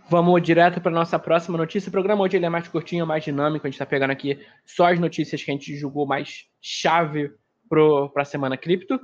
Vamos 0.10 0.42
direto 0.42 0.82
para 0.82 0.92
nossa 0.92 1.18
próxima 1.18 1.58
notícia. 1.58 1.90
O 1.90 1.92
programa 1.92 2.24
hoje 2.24 2.38
ele 2.38 2.46
é 2.46 2.50
mais 2.50 2.68
curtinho, 2.68 3.08
mais 3.08 3.24
dinâmico. 3.24 3.66
A 3.66 3.70
gente 3.70 3.76
está 3.76 3.86
pegando 3.86 4.12
aqui 4.12 4.40
só 4.66 4.92
as 4.92 5.00
notícias 5.00 5.44
que 5.44 5.50
a 5.50 5.54
gente 5.54 5.76
julgou 5.76 6.06
mais 6.06 6.46
chave 6.62 7.32
para 7.70 8.22
a 8.22 8.26
semana 8.26 8.58
cripto. 8.58 9.00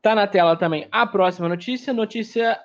Tá 0.00 0.14
na 0.14 0.26
tela 0.26 0.56
também 0.56 0.86
a 0.92 1.06
próxima 1.06 1.48
notícia. 1.48 1.92
Notícia 1.92 2.60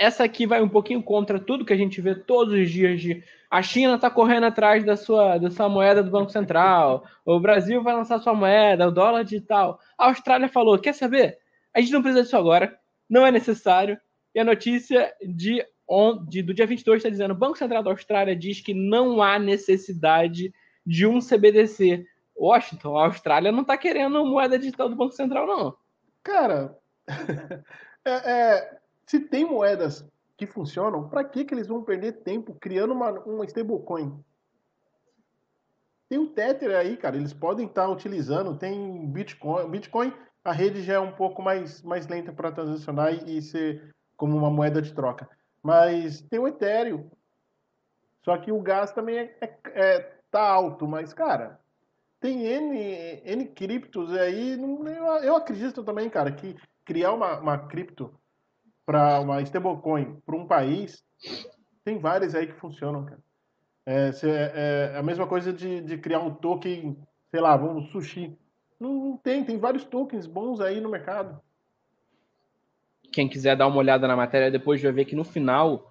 essa 0.00 0.24
aqui 0.24 0.46
vai 0.46 0.62
um 0.62 0.68
pouquinho 0.68 1.02
contra 1.02 1.38
tudo 1.38 1.64
que 1.64 1.74
a 1.74 1.76
gente 1.76 2.00
vê 2.00 2.14
todos 2.14 2.54
os 2.54 2.70
dias 2.70 3.02
de 3.02 3.22
a 3.50 3.62
China 3.62 3.96
está 3.96 4.08
correndo 4.08 4.44
atrás 4.46 4.82
da 4.82 4.96
sua, 4.96 5.36
da 5.36 5.50
sua 5.50 5.68
moeda 5.68 6.02
do 6.02 6.10
Banco 6.10 6.30
Central, 6.30 7.04
o 7.24 7.38
Brasil 7.40 7.82
vai 7.82 7.94
lançar 7.94 8.20
sua 8.20 8.32
moeda, 8.32 8.86
o 8.86 8.92
dólar 8.92 9.24
digital. 9.24 9.78
A 9.98 10.06
Austrália 10.06 10.48
falou: 10.48 10.78
quer 10.78 10.94
saber? 10.94 11.36
A 11.74 11.80
gente 11.80 11.92
não 11.92 12.00
precisa 12.00 12.22
disso 12.22 12.36
agora, 12.36 12.78
não 13.08 13.26
é 13.26 13.30
necessário. 13.30 13.98
E 14.34 14.40
a 14.40 14.44
notícia 14.44 15.12
de, 15.20 15.62
on, 15.90 16.24
do 16.24 16.54
dia 16.54 16.66
22 16.66 16.98
está 16.98 17.10
dizendo: 17.10 17.32
o 17.32 17.38
Banco 17.38 17.58
Central 17.58 17.82
da 17.82 17.90
Austrália 17.90 18.36
diz 18.36 18.60
que 18.60 18.72
não 18.72 19.20
há 19.20 19.38
necessidade 19.38 20.54
de 20.86 21.06
um 21.06 21.20
CBDC 21.20 22.06
Washington, 22.40 22.96
a 22.96 23.04
Austrália 23.04 23.52
não 23.52 23.60
está 23.60 23.76
querendo 23.76 24.24
moeda 24.24 24.58
digital 24.58 24.88
do 24.88 24.96
Banco 24.96 25.12
Central, 25.12 25.46
não. 25.46 25.76
Cara, 26.22 26.78
é, 28.04 28.10
é, 28.10 28.78
se 29.04 29.20
tem 29.20 29.44
moedas 29.44 30.06
que 30.38 30.46
funcionam, 30.46 31.06
para 31.06 31.22
que, 31.22 31.44
que 31.44 31.52
eles 31.52 31.66
vão 31.66 31.82
perder 31.82 32.22
tempo 32.22 32.56
criando 32.58 32.94
uma, 32.94 33.10
uma 33.10 33.44
stablecoin? 33.44 34.18
Tem 36.08 36.18
o 36.18 36.28
Tether 36.28 36.74
aí, 36.76 36.96
cara, 36.96 37.16
eles 37.16 37.34
podem 37.34 37.66
estar 37.66 37.84
tá 37.84 37.88
utilizando, 37.90 38.56
tem 38.56 39.06
Bitcoin. 39.06 39.70
Bitcoin, 39.70 40.12
a 40.42 40.50
rede 40.50 40.82
já 40.82 40.94
é 40.94 40.98
um 40.98 41.12
pouco 41.12 41.42
mais, 41.42 41.82
mais 41.82 42.08
lenta 42.08 42.32
para 42.32 42.50
transacionar 42.50 43.12
e, 43.12 43.36
e 43.36 43.42
ser 43.42 43.94
como 44.16 44.36
uma 44.36 44.50
moeda 44.50 44.80
de 44.80 44.94
troca. 44.94 45.28
Mas 45.62 46.22
tem 46.22 46.38
o 46.38 46.48
Ethereum. 46.48 47.10
Só 48.24 48.36
que 48.38 48.52
o 48.52 48.60
gás 48.60 48.92
também 48.92 49.18
é, 49.18 49.38
é, 49.40 49.58
é 49.74 50.20
tá 50.30 50.42
alto, 50.42 50.86
mas, 50.86 51.12
cara, 51.12 51.60
tem 52.20 52.44
N, 52.44 53.22
N 53.24 53.46
criptos 53.46 54.12
aí. 54.12 54.58
Eu, 55.22 55.34
acredito 55.34 55.82
também, 55.82 56.08
cara, 56.08 56.30
que 56.30 56.54
criar 56.84 57.12
uma, 57.12 57.38
uma 57.38 57.58
cripto 57.58 58.14
para 58.84 59.20
uma 59.20 59.40
stablecoin 59.42 60.20
para 60.26 60.36
um 60.36 60.46
país, 60.46 61.04
tem 61.84 61.98
várias 61.98 62.34
aí 62.34 62.46
que 62.46 62.60
funcionam, 62.60 63.04
cara. 63.04 63.20
É, 63.86 64.10
é, 64.10 64.92
é, 64.92 64.98
a 64.98 65.02
mesma 65.02 65.26
coisa 65.26 65.52
de, 65.52 65.80
de 65.80 65.98
criar 65.98 66.20
um 66.20 66.34
token, 66.34 66.96
sei 67.30 67.40
lá, 67.40 67.56
vamos 67.56 67.90
sushi. 67.90 68.38
Não, 68.78 68.92
não 68.92 69.16
tem, 69.16 69.44
tem 69.44 69.58
vários 69.58 69.84
tokens 69.84 70.26
bons 70.26 70.60
aí 70.60 70.80
no 70.80 70.90
mercado. 70.90 71.40
Quem 73.12 73.28
quiser 73.28 73.56
dar 73.56 73.66
uma 73.66 73.76
olhada 73.76 74.06
na 74.06 74.16
matéria 74.16 74.50
depois 74.50 74.82
vai 74.82 74.92
ver 74.92 75.04
que 75.04 75.16
no 75.16 75.24
final 75.24 75.90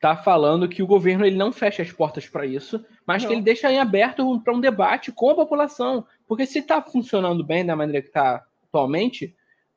tá 0.00 0.16
falando 0.16 0.68
que 0.68 0.82
o 0.82 0.86
governo 0.86 1.24
ele 1.24 1.36
não 1.36 1.52
fecha 1.52 1.82
as 1.82 1.90
portas 1.90 2.28
para 2.28 2.46
isso, 2.46 2.84
mas 3.06 3.22
não. 3.22 3.28
que 3.28 3.34
ele 3.34 3.42
deixa 3.42 3.70
em 3.72 3.78
aberto 3.78 4.40
para 4.40 4.54
um 4.54 4.60
debate 4.60 5.10
com 5.10 5.30
a 5.30 5.34
população. 5.34 6.06
Porque 6.26 6.46
se 6.46 6.58
está 6.58 6.82
funcionando 6.82 7.44
bem 7.44 7.64
da 7.64 7.76
maneira 7.76 8.02
que 8.02 8.08
está 8.08 8.44
atualmente, 8.68 9.34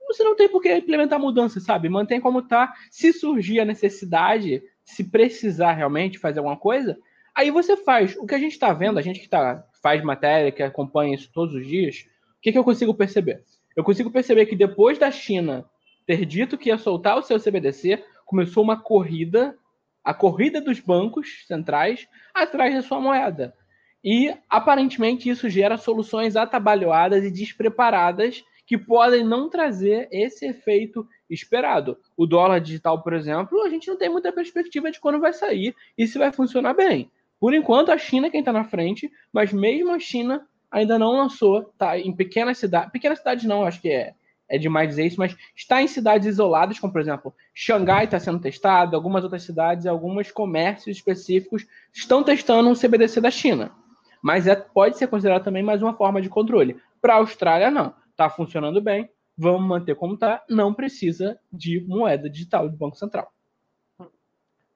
você 0.07 0.23
não 0.23 0.35
tem 0.35 0.49
por 0.49 0.61
que 0.61 0.75
implementar 0.75 1.19
mudança, 1.19 1.59
sabe? 1.59 1.87
Mantém 1.87 2.19
como 2.19 2.39
está. 2.39 2.73
Se 2.89 3.13
surgir 3.13 3.59
a 3.59 3.65
necessidade, 3.65 4.61
se 4.83 5.03
precisar 5.03 5.73
realmente 5.73 6.17
fazer 6.17 6.39
alguma 6.39 6.57
coisa, 6.57 6.97
aí 7.35 7.51
você 7.51 7.77
faz. 7.77 8.15
O 8.17 8.25
que 8.25 8.35
a 8.35 8.39
gente 8.39 8.53
está 8.53 8.73
vendo, 8.73 8.97
a 8.97 9.01
gente 9.01 9.19
que 9.19 9.29
tá, 9.29 9.63
faz 9.81 10.03
matéria, 10.03 10.51
que 10.51 10.63
acompanha 10.63 11.15
isso 11.15 11.29
todos 11.31 11.53
os 11.53 11.65
dias, 11.65 12.05
o 12.37 12.41
que, 12.41 12.51
que 12.51 12.57
eu 12.57 12.63
consigo 12.63 12.93
perceber? 12.93 13.43
Eu 13.75 13.83
consigo 13.83 14.09
perceber 14.11 14.45
que 14.47 14.55
depois 14.55 14.97
da 14.97 15.11
China 15.11 15.65
ter 16.09 16.25
dito 16.25 16.57
que 16.57 16.69
ia 16.69 16.77
soltar 16.79 17.19
o 17.19 17.21
seu 17.21 17.39
CBDC, 17.39 18.03
começou 18.25 18.63
uma 18.63 18.81
corrida 18.81 19.55
a 20.03 20.11
corrida 20.11 20.59
dos 20.59 20.79
bancos 20.79 21.45
centrais 21.45 22.07
atrás 22.33 22.73
da 22.73 22.81
sua 22.81 22.99
moeda. 22.99 23.53
E 24.03 24.33
aparentemente 24.49 25.29
isso 25.29 25.47
gera 25.47 25.77
soluções 25.77 26.35
atabalhoadas 26.35 27.23
e 27.23 27.29
despreparadas 27.29 28.43
que 28.65 28.75
podem 28.75 29.23
não 29.23 29.51
trazer 29.51 30.07
esse 30.11 30.47
efeito 30.47 31.07
esperado. 31.29 31.95
O 32.17 32.25
dólar 32.25 32.59
digital, 32.59 33.03
por 33.03 33.13
exemplo, 33.13 33.61
a 33.61 33.69
gente 33.69 33.87
não 33.87 33.95
tem 33.95 34.09
muita 34.09 34.31
perspectiva 34.31 34.89
de 34.89 34.99
quando 34.99 35.19
vai 35.19 35.33
sair 35.33 35.75
e 35.95 36.07
se 36.07 36.17
vai 36.17 36.31
funcionar 36.31 36.73
bem. 36.73 37.11
Por 37.39 37.53
enquanto, 37.53 37.91
a 37.91 37.99
China 37.99 38.27
é 38.27 38.29
quem 38.31 38.39
está 38.39 38.51
na 38.51 38.63
frente, 38.63 39.11
mas 39.31 39.53
mesmo 39.53 39.91
a 39.91 39.99
China 39.99 40.47
ainda 40.71 40.97
não 40.97 41.11
lançou, 41.11 41.65
tá 41.77 41.99
em 41.99 42.11
pequenas 42.11 42.57
cidades, 42.57 42.91
pequenas 42.91 43.19
cidades 43.19 43.45
não, 43.45 43.63
acho 43.63 43.79
que 43.79 43.89
é 43.89 44.15
é 44.49 44.57
demais 44.57 44.89
dizer 44.89 45.05
isso, 45.05 45.19
mas 45.19 45.37
está 45.55 45.81
em 45.81 45.87
cidades 45.87 46.27
isoladas, 46.27 46.79
como 46.79 46.91
por 46.91 46.99
exemplo, 46.99 47.33
Xangai 47.53 48.05
está 48.05 48.19
sendo 48.19 48.39
testado, 48.39 48.95
algumas 48.95 49.23
outras 49.23 49.43
cidades, 49.43 49.85
alguns 49.85 50.31
comércios 50.31 50.97
específicos 50.97 51.67
estão 51.93 52.23
testando 52.23 52.67
um 52.67 52.73
CBDC 52.73 53.21
da 53.21 53.29
China. 53.29 53.71
Mas 54.21 54.47
é, 54.47 54.55
pode 54.55 54.97
ser 54.97 55.07
considerado 55.07 55.43
também 55.43 55.63
mais 55.63 55.81
uma 55.81 55.93
forma 55.93 56.21
de 56.21 56.27
controle. 56.27 56.81
Para 56.99 57.13
a 57.13 57.17
Austrália, 57.17 57.71
não. 57.71 57.93
Está 58.09 58.29
funcionando 58.29 58.81
bem, 58.81 59.09
vamos 59.37 59.65
manter 59.65 59.95
como 59.95 60.15
está, 60.15 60.43
não 60.49 60.73
precisa 60.73 61.39
de 61.53 61.79
moeda 61.87 62.29
digital 62.29 62.67
do 62.67 62.75
Banco 62.75 62.97
Central. 62.97 63.31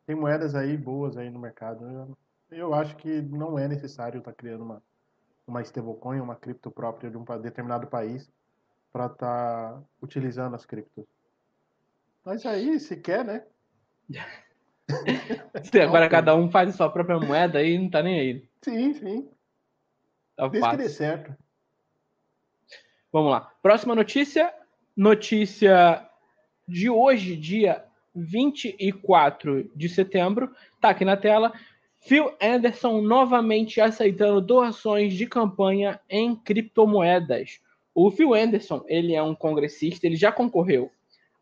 Tem 0.05 0.15
moedas 0.15 0.53
aí 0.55 0.77
boas 0.77 1.17
aí 1.17 1.29
no 1.29 1.39
mercado. 1.39 1.85
Eu, 1.85 2.17
eu 2.51 2.73
acho 2.73 2.95
que 2.95 3.21
não 3.21 3.57
é 3.57 3.67
necessário 3.67 4.19
estar 4.19 4.31
tá 4.31 4.37
criando 4.37 4.63
uma, 4.63 4.81
uma 5.47 5.61
stablecoin, 5.61 6.19
uma 6.19 6.35
cripto 6.35 6.71
própria 6.71 7.09
de 7.09 7.17
um 7.17 7.25
determinado 7.41 7.87
país 7.87 8.31
para 8.93 9.07
estar 9.07 9.73
tá 9.73 9.83
utilizando 10.01 10.55
as 10.55 10.65
criptos. 10.65 11.03
Mas 12.23 12.45
aí, 12.45 12.79
se 12.79 12.95
quer, 12.95 13.25
né? 13.25 13.43
Agora 15.83 16.07
cada 16.07 16.35
um 16.35 16.49
faz 16.51 16.69
a 16.69 16.73
sua 16.73 16.89
própria 16.89 17.19
moeda 17.19 17.63
e 17.63 17.77
não 17.77 17.89
tá 17.89 18.03
nem 18.03 18.19
aí. 18.19 18.49
Sim, 18.61 18.93
sim. 18.93 19.29
Tá 20.35 20.47
Desde 20.47 20.69
que 20.69 20.77
dê 20.77 20.89
certo. 20.89 21.35
Vamos 23.11 23.31
lá. 23.31 23.51
Próxima 23.61 23.95
notícia. 23.95 24.53
Notícia 24.95 26.07
de 26.67 26.89
hoje, 26.89 27.35
dia 27.35 27.83
24 28.15 29.71
de 29.75 29.89
setembro. 29.89 30.55
Tá 30.79 30.89
aqui 30.89 31.03
na 31.03 31.17
tela. 31.17 31.51
Phil 32.01 32.31
Anderson 32.41 33.01
novamente 33.01 33.81
aceitando 33.81 34.41
doações 34.41 35.13
de 35.13 35.25
campanha 35.25 35.99
em 36.09 36.35
criptomoedas. 36.35 37.59
O 37.95 38.09
Phil 38.09 38.33
Anderson, 38.33 38.83
ele 38.87 39.13
é 39.13 39.21
um 39.21 39.35
congressista, 39.35 40.07
ele 40.07 40.15
já 40.15 40.31
concorreu 40.31 40.91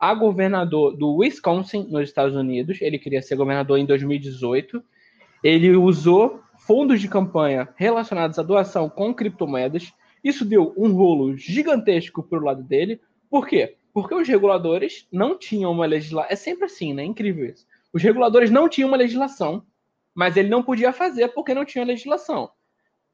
a 0.01 0.15
governador 0.15 0.97
do 0.97 1.17
Wisconsin, 1.17 1.85
nos 1.87 2.09
Estados 2.09 2.35
Unidos. 2.35 2.81
Ele 2.81 2.97
queria 2.97 3.21
ser 3.21 3.35
governador 3.35 3.77
em 3.77 3.85
2018. 3.85 4.83
Ele 5.43 5.75
usou 5.75 6.41
fundos 6.57 6.99
de 6.99 7.07
campanha 7.07 7.69
relacionados 7.75 8.39
à 8.39 8.43
doação 8.43 8.89
com 8.89 9.13
criptomoedas. 9.13 9.93
Isso 10.23 10.43
deu 10.43 10.73
um 10.75 10.91
rolo 10.91 11.37
gigantesco 11.37 12.23
para 12.23 12.39
o 12.39 12.43
lado 12.43 12.63
dele. 12.63 12.99
Por 13.29 13.47
quê? 13.47 13.77
Porque 13.93 14.15
os 14.15 14.27
reguladores 14.27 15.07
não 15.11 15.37
tinham 15.37 15.71
uma 15.71 15.85
legislação. 15.85 16.31
É 16.31 16.35
sempre 16.35 16.65
assim, 16.65 16.93
né? 16.93 17.03
Incrível 17.03 17.45
isso. 17.45 17.67
Os 17.93 18.01
reguladores 18.01 18.49
não 18.49 18.67
tinham 18.67 18.87
uma 18.87 18.97
legislação, 18.97 19.63
mas 20.15 20.35
ele 20.35 20.49
não 20.49 20.63
podia 20.63 20.91
fazer 20.91 21.27
porque 21.29 21.53
não 21.53 21.63
tinha 21.63 21.85
legislação. 21.85 22.49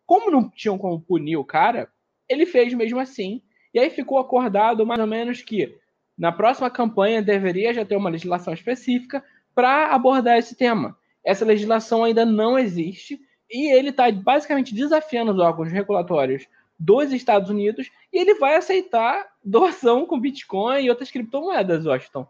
Como 0.05 0.31
não 0.31 0.49
tinham 0.49 0.77
como 0.77 1.01
punir 1.01 1.35
o 1.35 1.43
cara, 1.43 1.89
ele 2.29 2.45
fez 2.45 2.73
mesmo 2.73 2.99
assim. 2.99 3.41
E 3.73 3.79
aí 3.79 3.89
ficou 3.89 4.17
acordado 4.17 4.85
mais 4.85 4.99
ou 4.99 5.07
menos 5.07 5.41
que 5.41 5.77
na 6.17 6.31
próxima 6.31 6.69
campanha 6.69 7.21
deveria 7.21 7.73
já 7.73 7.85
ter 7.85 7.95
uma 7.95 8.09
legislação 8.09 8.53
específica 8.53 9.23
para 9.53 9.93
abordar 9.93 10.37
esse 10.37 10.55
tema. 10.55 10.97
Essa 11.23 11.45
legislação 11.45 12.03
ainda 12.03 12.25
não 12.25 12.57
existe 12.57 13.19
e 13.49 13.71
ele 13.71 13.89
está 13.89 14.11
basicamente 14.11 14.73
desafiando 14.73 15.31
os 15.31 15.39
órgãos 15.39 15.71
regulatórios 15.71 16.47
dos 16.79 17.11
Estados 17.11 17.49
Unidos 17.49 17.89
e 18.11 18.19
ele 18.19 18.35
vai 18.35 18.55
aceitar 18.55 19.27
doação 19.43 20.05
com 20.05 20.19
Bitcoin 20.19 20.83
e 20.83 20.89
outras 20.89 21.11
criptomoedas, 21.11 21.85
Washington. 21.85 22.27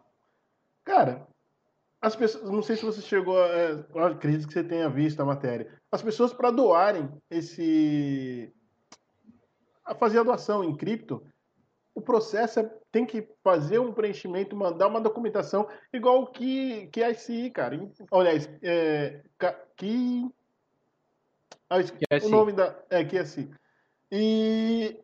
Cara, 0.84 1.26
as 2.00 2.14
pessoas, 2.14 2.50
não 2.50 2.62
sei 2.62 2.76
se 2.76 2.84
você 2.84 3.02
chegou, 3.02 3.38
a, 3.38 3.46
é, 3.48 3.84
acredito 4.06 4.46
que 4.46 4.52
você 4.52 4.62
tenha 4.62 4.88
visto 4.88 5.20
a 5.20 5.24
matéria. 5.24 5.70
As 5.92 6.02
pessoas 6.02 6.32
para 6.32 6.50
doarem 6.50 7.10
esse, 7.30 8.52
a 9.88 9.94
fazer 9.94 10.18
a 10.18 10.22
doação 10.22 10.62
em 10.62 10.76
cripto, 10.76 11.26
o 11.94 12.00
processo 12.00 12.60
é, 12.60 12.70
tem 12.92 13.06
que 13.06 13.26
fazer 13.42 13.78
um 13.78 13.92
preenchimento, 13.92 14.54
mandar 14.54 14.86
uma 14.86 15.00
documentação 15.00 15.66
igual 15.92 16.26
que 16.26 16.86
que 16.88 17.02
a 17.02 17.10
ICI, 17.10 17.50
cara. 17.50 17.76
Olha, 18.10 18.30
é, 18.62 19.22
que 19.76 20.30
ah, 21.70 21.78
o 22.22 22.28
nome 22.28 22.52
da 22.52 22.78
é 22.90 23.04
que 23.04 23.16
é 23.16 23.20
assim. 23.20 23.50
E 24.12 25.00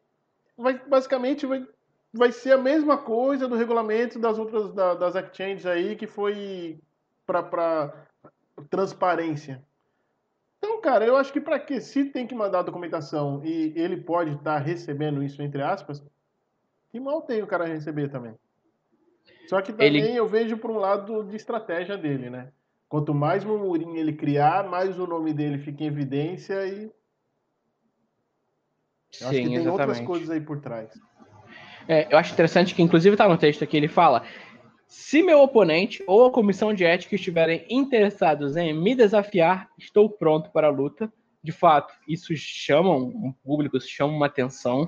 vai, 0.56 0.78
basicamente 0.86 1.46
vai, 1.46 1.66
vai 2.12 2.30
ser 2.30 2.52
a 2.52 2.58
mesma 2.58 2.98
coisa 2.98 3.48
do 3.48 3.56
regulamento 3.56 4.18
das 4.18 4.38
outras 4.38 4.72
da, 4.72 4.94
das 4.94 5.14
exchanges 5.14 5.66
aí 5.66 5.96
que 5.96 6.06
foi 6.06 6.78
para 7.26 8.06
transparência. 8.70 9.64
Então, 10.64 10.80
cara, 10.80 11.04
eu 11.04 11.14
acho 11.14 11.30
que 11.30 11.42
para 11.42 11.60
que 11.60 11.78
se 11.78 12.06
tem 12.06 12.26
que 12.26 12.34
mandar 12.34 12.60
a 12.60 12.62
documentação 12.62 13.42
e 13.44 13.74
ele 13.76 13.98
pode 13.98 14.30
estar 14.30 14.54
tá 14.54 14.58
recebendo 14.58 15.22
isso 15.22 15.42
entre 15.42 15.60
aspas, 15.60 16.02
que 16.90 16.98
mal 16.98 17.20
tem 17.20 17.42
o 17.42 17.46
cara 17.46 17.66
receber 17.66 18.08
também. 18.08 18.34
Só 19.46 19.60
que 19.60 19.72
também 19.72 19.86
ele... 19.86 20.16
eu 20.16 20.26
vejo 20.26 20.56
por 20.56 20.70
um 20.70 20.78
lado 20.78 21.22
de 21.24 21.36
estratégia 21.36 21.98
dele, 21.98 22.30
né? 22.30 22.50
Quanto 22.88 23.12
mais 23.12 23.44
murmurinho 23.44 23.94
ele 23.98 24.14
criar, 24.14 24.66
mais 24.66 24.98
o 24.98 25.06
nome 25.06 25.34
dele 25.34 25.58
fica 25.58 25.84
em 25.84 25.88
evidência 25.88 26.66
e 26.66 26.84
eu 26.84 26.90
Sim, 29.10 29.24
acho 29.26 29.30
que 29.30 29.42
tem 29.42 29.56
exatamente. 29.56 29.80
outras 29.80 30.00
coisas 30.00 30.30
aí 30.30 30.40
por 30.40 30.62
trás. 30.62 30.88
É, 31.86 32.10
eu 32.10 32.16
acho 32.16 32.32
interessante 32.32 32.74
que, 32.74 32.82
inclusive, 32.82 33.14
está 33.14 33.28
no 33.28 33.36
texto 33.36 33.62
aqui, 33.62 33.76
ele 33.76 33.88
fala: 33.88 34.24
se 34.94 35.24
meu 35.24 35.40
oponente 35.40 36.04
ou 36.06 36.24
a 36.24 36.30
comissão 36.30 36.72
de 36.72 36.84
ética 36.84 37.16
estiverem 37.16 37.66
interessados 37.68 38.56
em 38.56 38.72
me 38.72 38.94
desafiar, 38.94 39.68
estou 39.76 40.08
pronto 40.08 40.50
para 40.50 40.68
a 40.68 40.70
luta. 40.70 41.12
De 41.42 41.50
fato, 41.50 41.92
isso 42.06 42.32
chama 42.36 42.94
um 42.94 43.34
público, 43.42 43.76
isso 43.76 43.88
chama 43.88 44.12
uma 44.12 44.26
atenção. 44.26 44.84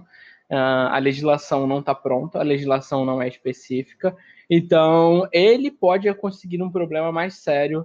Uh, 0.49 0.89
a 0.93 0.99
legislação 0.99 1.67
não 1.67 1.81
está 1.81 1.93
pronta, 1.93 2.39
a 2.39 2.45
legislação 2.45 3.05
não 3.05 3.21
é 3.21 3.27
específica. 3.27 4.17
Então, 4.49 5.29
ele 5.33 5.73
pode 5.73 6.13
conseguir 6.15 6.63
um 6.63 6.71
problema 6.71 7.11
mais 7.11 7.35
sério 7.43 7.85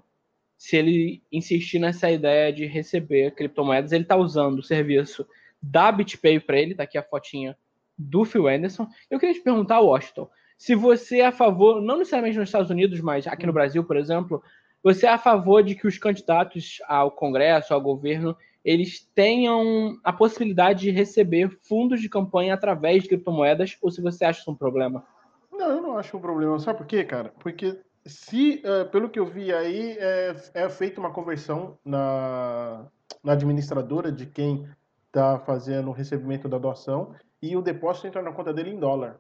se 0.56 0.78
ele 0.78 1.24
insistir 1.32 1.80
nessa 1.80 2.12
ideia 2.12 2.54
de 2.54 2.68
receber 2.68 3.32
criptomoedas. 3.32 3.92
Ele 3.92 4.04
está 4.04 4.16
usando 4.16 4.60
o 4.60 4.64
serviço 4.64 5.28
da 5.60 5.92
BitPay 5.92 6.40
para 6.40 6.60
ele, 6.60 6.76
tá 6.76 6.84
aqui 6.84 7.00
a 7.00 7.04
fotinha 7.04 7.58
do 7.98 8.24
Phil 8.24 8.48
Anderson. 8.48 8.88
Eu 9.10 9.20
queria 9.20 9.34
te 9.34 9.42
perguntar, 9.42 9.80
Washington, 9.80 10.30
se 10.62 10.76
você 10.76 11.22
é 11.22 11.26
a 11.26 11.32
favor, 11.32 11.82
não 11.82 11.98
necessariamente 11.98 12.38
nos 12.38 12.48
Estados 12.48 12.70
Unidos, 12.70 13.02
mas 13.02 13.26
aqui 13.26 13.48
no 13.48 13.52
Brasil, 13.52 13.84
por 13.84 13.98
exemplo, 13.98 14.44
você 14.84 15.08
é 15.08 15.10
a 15.10 15.18
favor 15.18 15.64
de 15.64 15.74
que 15.74 15.88
os 15.88 15.98
candidatos 15.98 16.78
ao 16.88 17.10
Congresso, 17.10 17.74
ao 17.74 17.82
governo, 17.82 18.38
eles 18.64 19.10
tenham 19.16 19.98
a 20.04 20.14
possibilidade 20.14 20.82
de 20.82 20.92
receber 20.92 21.50
fundos 21.68 22.00
de 22.00 22.08
campanha 22.08 22.54
através 22.54 23.02
de 23.02 23.10
criptomoedas, 23.10 23.76
ou 23.82 23.90
se 23.90 24.04
você 24.04 24.24
acha 24.24 24.42
isso 24.42 24.52
um 24.52 24.56
problema? 24.56 25.04
Não, 25.52 25.68
eu 25.72 25.82
não 25.82 25.98
acho 25.98 26.16
um 26.16 26.22
problema. 26.22 26.60
Sabe 26.60 26.78
por 26.78 26.86
quê, 26.86 27.04
cara? 27.04 27.34
Porque 27.40 27.80
se, 28.06 28.62
uh, 28.64 28.88
pelo 28.92 29.10
que 29.10 29.18
eu 29.18 29.26
vi 29.26 29.52
aí, 29.52 29.98
é, 29.98 30.36
é 30.54 30.70
feita 30.70 31.00
uma 31.00 31.10
conversão 31.10 31.76
na, 31.84 32.86
na 33.24 33.34
administradora 33.34 34.12
de 34.12 34.28
quem 34.28 34.70
está 35.08 35.40
fazendo 35.40 35.90
o 35.90 35.92
recebimento 35.92 36.48
da 36.48 36.60
doação 36.60 37.16
e 37.42 37.58
o 37.58 37.64
depósito 37.64 38.06
entra 38.06 38.22
na 38.22 38.32
conta 38.32 38.54
dele 38.54 38.70
em 38.70 38.80
dólar. 38.80 39.20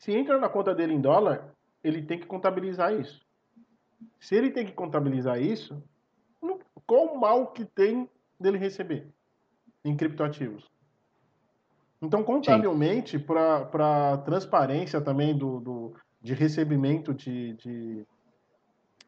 Se 0.00 0.12
entra 0.12 0.38
na 0.38 0.48
conta 0.48 0.74
dele 0.74 0.94
em 0.94 1.00
dólar, 1.00 1.54
ele 1.84 2.02
tem 2.02 2.18
que 2.18 2.26
contabilizar 2.26 2.98
isso. 2.98 3.20
Se 4.18 4.34
ele 4.34 4.50
tem 4.50 4.64
que 4.64 4.72
contabilizar 4.72 5.40
isso, 5.40 5.82
qual 6.86 7.04
o 7.04 7.20
mal 7.20 7.48
que 7.48 7.66
tem 7.66 8.08
dele 8.40 8.56
receber 8.56 9.06
em 9.84 9.94
criptoativos? 9.94 10.64
Então, 12.00 12.24
contabilmente, 12.24 13.18
para 13.18 14.16
transparência 14.24 15.02
também 15.02 15.36
do, 15.36 15.60
do, 15.60 15.94
de 16.18 16.32
recebimento 16.32 17.12
de, 17.12 17.52
de, 17.56 18.06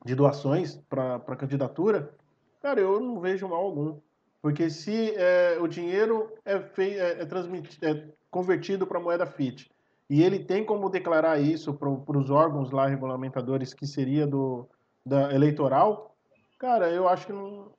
de 0.04 0.14
doações 0.14 0.76
para 0.90 1.16
a 1.16 1.36
candidatura, 1.36 2.14
cara, 2.60 2.80
eu 2.80 3.00
não 3.00 3.18
vejo 3.18 3.48
mal 3.48 3.64
algum. 3.64 3.98
Porque 4.42 4.68
se 4.68 5.14
é, 5.16 5.56
o 5.58 5.66
dinheiro 5.66 6.30
é, 6.44 6.60
fei, 6.60 7.00
é, 7.00 7.22
é, 7.22 7.90
é 7.90 8.08
convertido 8.30 8.86
para 8.86 9.00
moeda 9.00 9.24
FIT 9.24 9.71
e 10.12 10.22
ele 10.22 10.40
tem 10.40 10.62
como 10.62 10.90
declarar 10.90 11.40
isso 11.40 11.72
para 11.72 12.18
os 12.18 12.28
órgãos 12.28 12.70
lá 12.70 12.86
regulamentadores 12.86 13.72
que 13.72 13.86
seria 13.86 14.26
do 14.26 14.68
da 15.06 15.34
eleitoral, 15.34 16.14
cara, 16.58 16.90
eu 16.90 17.08
acho 17.08 17.24
que 17.24 17.32
não 17.32 17.72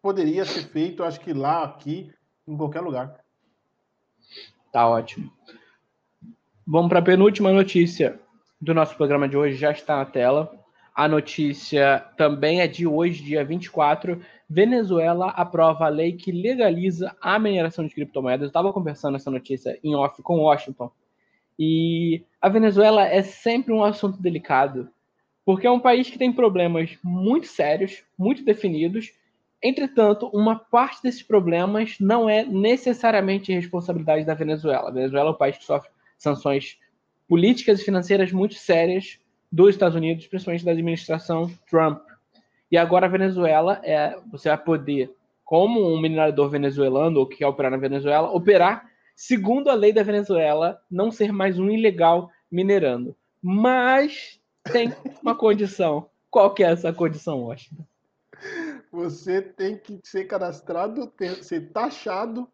poderia 0.00 0.44
ser 0.44 0.62
feito, 0.68 1.02
acho 1.02 1.18
que 1.18 1.32
lá, 1.32 1.64
aqui, 1.64 2.08
em 2.46 2.56
qualquer 2.56 2.82
lugar. 2.82 3.18
Tá 4.70 4.88
ótimo. 4.88 5.28
Vamos 6.64 6.88
para 6.88 7.00
a 7.00 7.04
penúltima 7.04 7.50
notícia 7.50 8.20
do 8.60 8.72
nosso 8.72 8.96
programa 8.96 9.28
de 9.28 9.36
hoje, 9.36 9.56
já 9.56 9.72
está 9.72 9.96
na 9.96 10.04
tela. 10.04 10.54
A 10.94 11.08
notícia 11.08 11.98
também 12.16 12.60
é 12.60 12.68
de 12.68 12.86
hoje, 12.86 13.24
dia 13.24 13.44
24. 13.44 14.24
Venezuela 14.48 15.30
aprova 15.30 15.86
a 15.86 15.88
lei 15.88 16.12
que 16.12 16.30
legaliza 16.30 17.12
a 17.20 17.40
mineração 17.40 17.84
de 17.84 17.92
criptomoedas. 17.92 18.42
Eu 18.42 18.46
estava 18.46 18.72
conversando 18.72 19.16
essa 19.16 19.32
notícia 19.32 19.76
em 19.82 19.96
off 19.96 20.22
com 20.22 20.38
Washington. 20.38 20.92
E 21.58 22.24
a 22.40 22.48
Venezuela 22.48 23.06
é 23.06 23.22
sempre 23.22 23.72
um 23.72 23.84
assunto 23.84 24.20
delicado, 24.20 24.88
porque 25.44 25.66
é 25.66 25.70
um 25.70 25.80
país 25.80 26.10
que 26.10 26.18
tem 26.18 26.32
problemas 26.32 26.96
muito 27.02 27.46
sérios, 27.46 28.02
muito 28.18 28.44
definidos. 28.44 29.12
Entretanto, 29.62 30.28
uma 30.32 30.56
parte 30.56 31.02
desses 31.02 31.22
problemas 31.22 31.96
não 32.00 32.28
é 32.28 32.44
necessariamente 32.44 33.52
responsabilidade 33.52 34.24
da 34.24 34.34
Venezuela. 34.34 34.88
A 34.88 34.92
Venezuela 34.92 35.30
é 35.30 35.32
um 35.32 35.36
país 35.36 35.56
que 35.56 35.64
sofre 35.64 35.90
sanções 36.18 36.78
políticas 37.28 37.80
e 37.80 37.84
financeiras 37.84 38.32
muito 38.32 38.54
sérias 38.54 39.18
dos 39.50 39.70
Estados 39.70 39.96
Unidos, 39.96 40.26
principalmente 40.26 40.64
da 40.64 40.72
administração 40.72 41.50
Trump. 41.70 42.02
E 42.70 42.76
agora 42.76 43.06
a 43.06 43.08
Venezuela, 43.08 43.80
é, 43.84 44.18
você 44.30 44.48
vai 44.48 44.58
poder, 44.58 45.14
como 45.44 45.80
um 45.80 46.00
minerador 46.00 46.50
venezuelano 46.50 47.20
ou 47.20 47.26
que 47.26 47.36
quer 47.36 47.46
operar 47.46 47.70
na 47.70 47.76
Venezuela, 47.76 48.30
operar 48.30 48.90
segundo 49.14 49.68
a 49.68 49.74
lei 49.74 49.92
da 49.92 50.02
Venezuela, 50.02 50.80
não 50.90 51.10
ser 51.10 51.32
mais 51.32 51.58
um 51.58 51.70
ilegal 51.70 52.30
minerando. 52.50 53.16
Mas 53.42 54.40
tem 54.72 54.92
uma 55.22 55.34
condição. 55.36 56.08
Qual 56.30 56.52
que 56.52 56.64
é 56.64 56.70
essa 56.70 56.92
condição, 56.92 57.42
Washington? 57.42 57.84
Você 58.90 59.40
tem 59.40 59.76
que 59.76 60.00
ser 60.02 60.24
cadastrado, 60.24 61.06
ter, 61.06 61.42
ser 61.42 61.72
taxado 61.72 62.48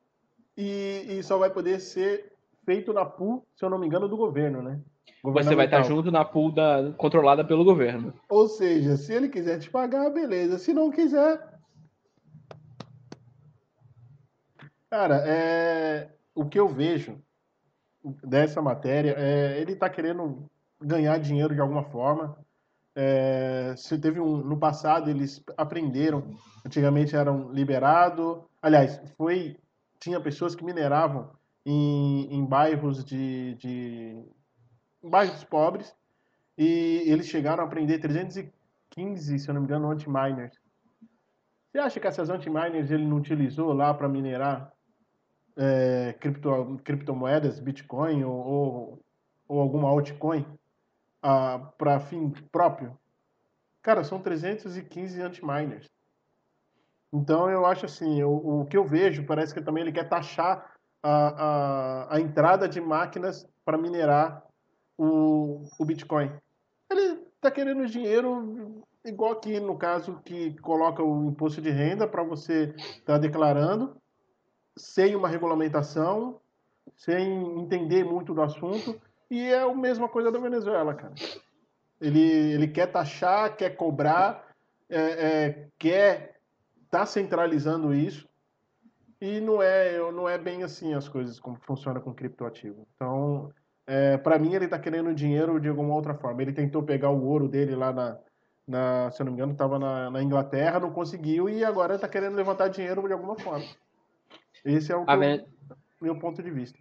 e, 0.56 1.06
e 1.08 1.22
só 1.22 1.38
vai 1.38 1.50
poder 1.50 1.80
ser 1.80 2.32
feito 2.64 2.92
na 2.92 3.04
pool, 3.04 3.44
se 3.56 3.64
eu 3.64 3.70
não 3.70 3.78
me 3.78 3.86
engano, 3.86 4.08
do 4.08 4.16
governo, 4.16 4.62
né? 4.62 4.80
Você 5.22 5.54
vai 5.54 5.66
estar 5.66 5.82
junto 5.82 6.10
na 6.10 6.24
pool 6.24 6.50
da, 6.50 6.92
controlada 6.96 7.44
pelo 7.44 7.64
governo. 7.64 8.14
Ou 8.28 8.48
seja, 8.48 8.96
se 8.96 9.12
ele 9.12 9.28
quiser 9.28 9.58
te 9.58 9.70
pagar, 9.70 10.08
beleza. 10.10 10.58
Se 10.58 10.72
não 10.72 10.90
quiser. 10.90 11.46
Cara, 14.88 15.22
é... 15.26 16.08
o 16.40 16.48
que 16.48 16.58
eu 16.58 16.66
vejo 16.66 17.22
dessa 18.24 18.62
matéria 18.62 19.14
é 19.18 19.60
ele 19.60 19.72
está 19.72 19.90
querendo 19.90 20.50
ganhar 20.80 21.18
dinheiro 21.18 21.54
de 21.54 21.60
alguma 21.60 21.84
forma. 21.84 22.34
É... 22.96 23.74
se 23.76 23.98
teve 23.98 24.18
um 24.20 24.38
no 24.38 24.58
passado 24.58 25.10
eles 25.10 25.42
aprenderam, 25.56 26.34
antigamente 26.64 27.14
eram 27.14 27.52
liberado. 27.52 28.48
Aliás, 28.62 28.98
foi 29.18 29.58
tinha 29.98 30.18
pessoas 30.18 30.54
que 30.54 30.64
mineravam 30.64 31.30
em, 31.66 32.34
em 32.34 32.42
bairros 32.42 33.04
de, 33.04 33.54
de 33.56 34.24
bairros 35.02 35.44
pobres, 35.44 35.94
e 36.56 37.04
eles 37.06 37.26
chegaram 37.26 37.64
a 37.64 37.66
prender 37.66 38.00
315, 38.00 39.38
se 39.38 39.46
eu 39.46 39.52
não 39.52 39.60
me 39.60 39.66
engano, 39.66 39.90
anti-miners. 39.90 40.58
Você 41.70 41.78
acha 41.78 42.00
que 42.00 42.06
essas 42.06 42.30
anti-miners 42.30 42.90
ele 42.90 43.06
não 43.06 43.18
utilizou 43.18 43.74
lá 43.74 43.92
para 43.92 44.08
minerar 44.08 44.72
é, 45.56 46.14
cripto, 46.14 46.80
criptomoedas, 46.84 47.60
Bitcoin 47.60 48.24
ou, 48.24 48.34
ou, 48.34 49.00
ou 49.48 49.60
alguma 49.60 49.88
altcoin 49.88 50.46
ah, 51.22 51.72
para 51.76 52.00
fim 52.00 52.30
próprio? 52.52 52.98
Cara, 53.82 54.04
são 54.04 54.20
315 54.20 55.20
anti-miners. 55.22 55.88
Então 57.12 57.50
eu 57.50 57.66
acho 57.66 57.86
assim, 57.86 58.22
o, 58.22 58.60
o 58.60 58.66
que 58.66 58.76
eu 58.76 58.84
vejo 58.84 59.26
parece 59.26 59.52
que 59.52 59.62
também 59.62 59.82
ele 59.82 59.92
quer 59.92 60.08
taxar 60.08 60.74
a, 61.02 62.06
a, 62.12 62.16
a 62.16 62.20
entrada 62.20 62.68
de 62.68 62.80
máquinas 62.80 63.48
para 63.64 63.78
minerar 63.78 64.44
o, 64.96 65.64
o 65.78 65.84
Bitcoin. 65.84 66.30
Ele 66.90 67.22
está 67.36 67.50
querendo 67.50 67.86
dinheiro 67.86 68.84
igual 69.04 69.32
aqui 69.32 69.58
no 69.58 69.76
caso 69.78 70.20
que 70.24 70.58
coloca 70.60 71.02
o 71.02 71.30
imposto 71.30 71.60
de 71.60 71.70
renda 71.70 72.06
para 72.06 72.22
você 72.22 72.74
estar 72.76 73.14
tá 73.14 73.18
declarando. 73.18 73.96
Sem 74.80 75.14
uma 75.14 75.28
regulamentação, 75.28 76.40
sem 76.96 77.58
entender 77.58 78.04
muito 78.04 78.34
do 78.34 78.42
assunto, 78.42 79.00
e 79.30 79.44
é 79.44 79.62
a 79.62 79.74
mesma 79.74 80.08
coisa 80.08 80.30
da 80.30 80.38
Venezuela, 80.38 80.94
cara. 80.94 81.14
Ele, 82.00 82.20
ele 82.20 82.68
quer 82.68 82.86
taxar, 82.86 83.56
quer 83.56 83.70
cobrar, 83.70 84.48
é, 84.88 84.98
é, 85.00 85.68
quer 85.78 86.40
tá 86.90 87.06
centralizando 87.06 87.94
isso, 87.94 88.28
e 89.20 89.40
não 89.40 89.62
é, 89.62 89.98
não 90.12 90.28
é 90.28 90.38
bem 90.38 90.62
assim 90.62 90.94
as 90.94 91.08
coisas 91.08 91.38
como 91.38 91.56
funciona 91.60 92.00
com 92.00 92.12
criptoativo. 92.12 92.86
Então, 92.96 93.52
é, 93.86 94.16
para 94.16 94.38
mim, 94.38 94.54
ele 94.54 94.64
está 94.64 94.78
querendo 94.78 95.14
dinheiro 95.14 95.60
de 95.60 95.68
alguma 95.68 95.94
outra 95.94 96.14
forma. 96.14 96.40
Ele 96.40 96.52
tentou 96.52 96.82
pegar 96.82 97.10
o 97.10 97.24
ouro 97.26 97.48
dele 97.48 97.76
lá 97.76 97.92
na, 97.92 98.18
na 98.66 99.10
se 99.10 99.20
eu 99.20 99.26
não 99.26 99.32
me 99.32 99.36
engano, 99.36 99.52
estava 99.52 99.78
na, 99.78 100.10
na, 100.10 100.22
Inglaterra, 100.22 100.80
não 100.80 100.92
conseguiu 100.92 101.48
e 101.48 101.64
agora 101.64 101.96
está 101.96 102.08
querendo 102.08 102.36
levantar 102.36 102.68
dinheiro 102.68 103.06
de 103.06 103.12
alguma 103.12 103.36
forma. 103.36 103.66
Esse 104.64 104.92
é 104.92 104.96
o 104.96 105.04
Ven... 105.04 105.44
meu 106.00 106.18
ponto 106.18 106.42
de 106.42 106.50
vista. 106.50 106.78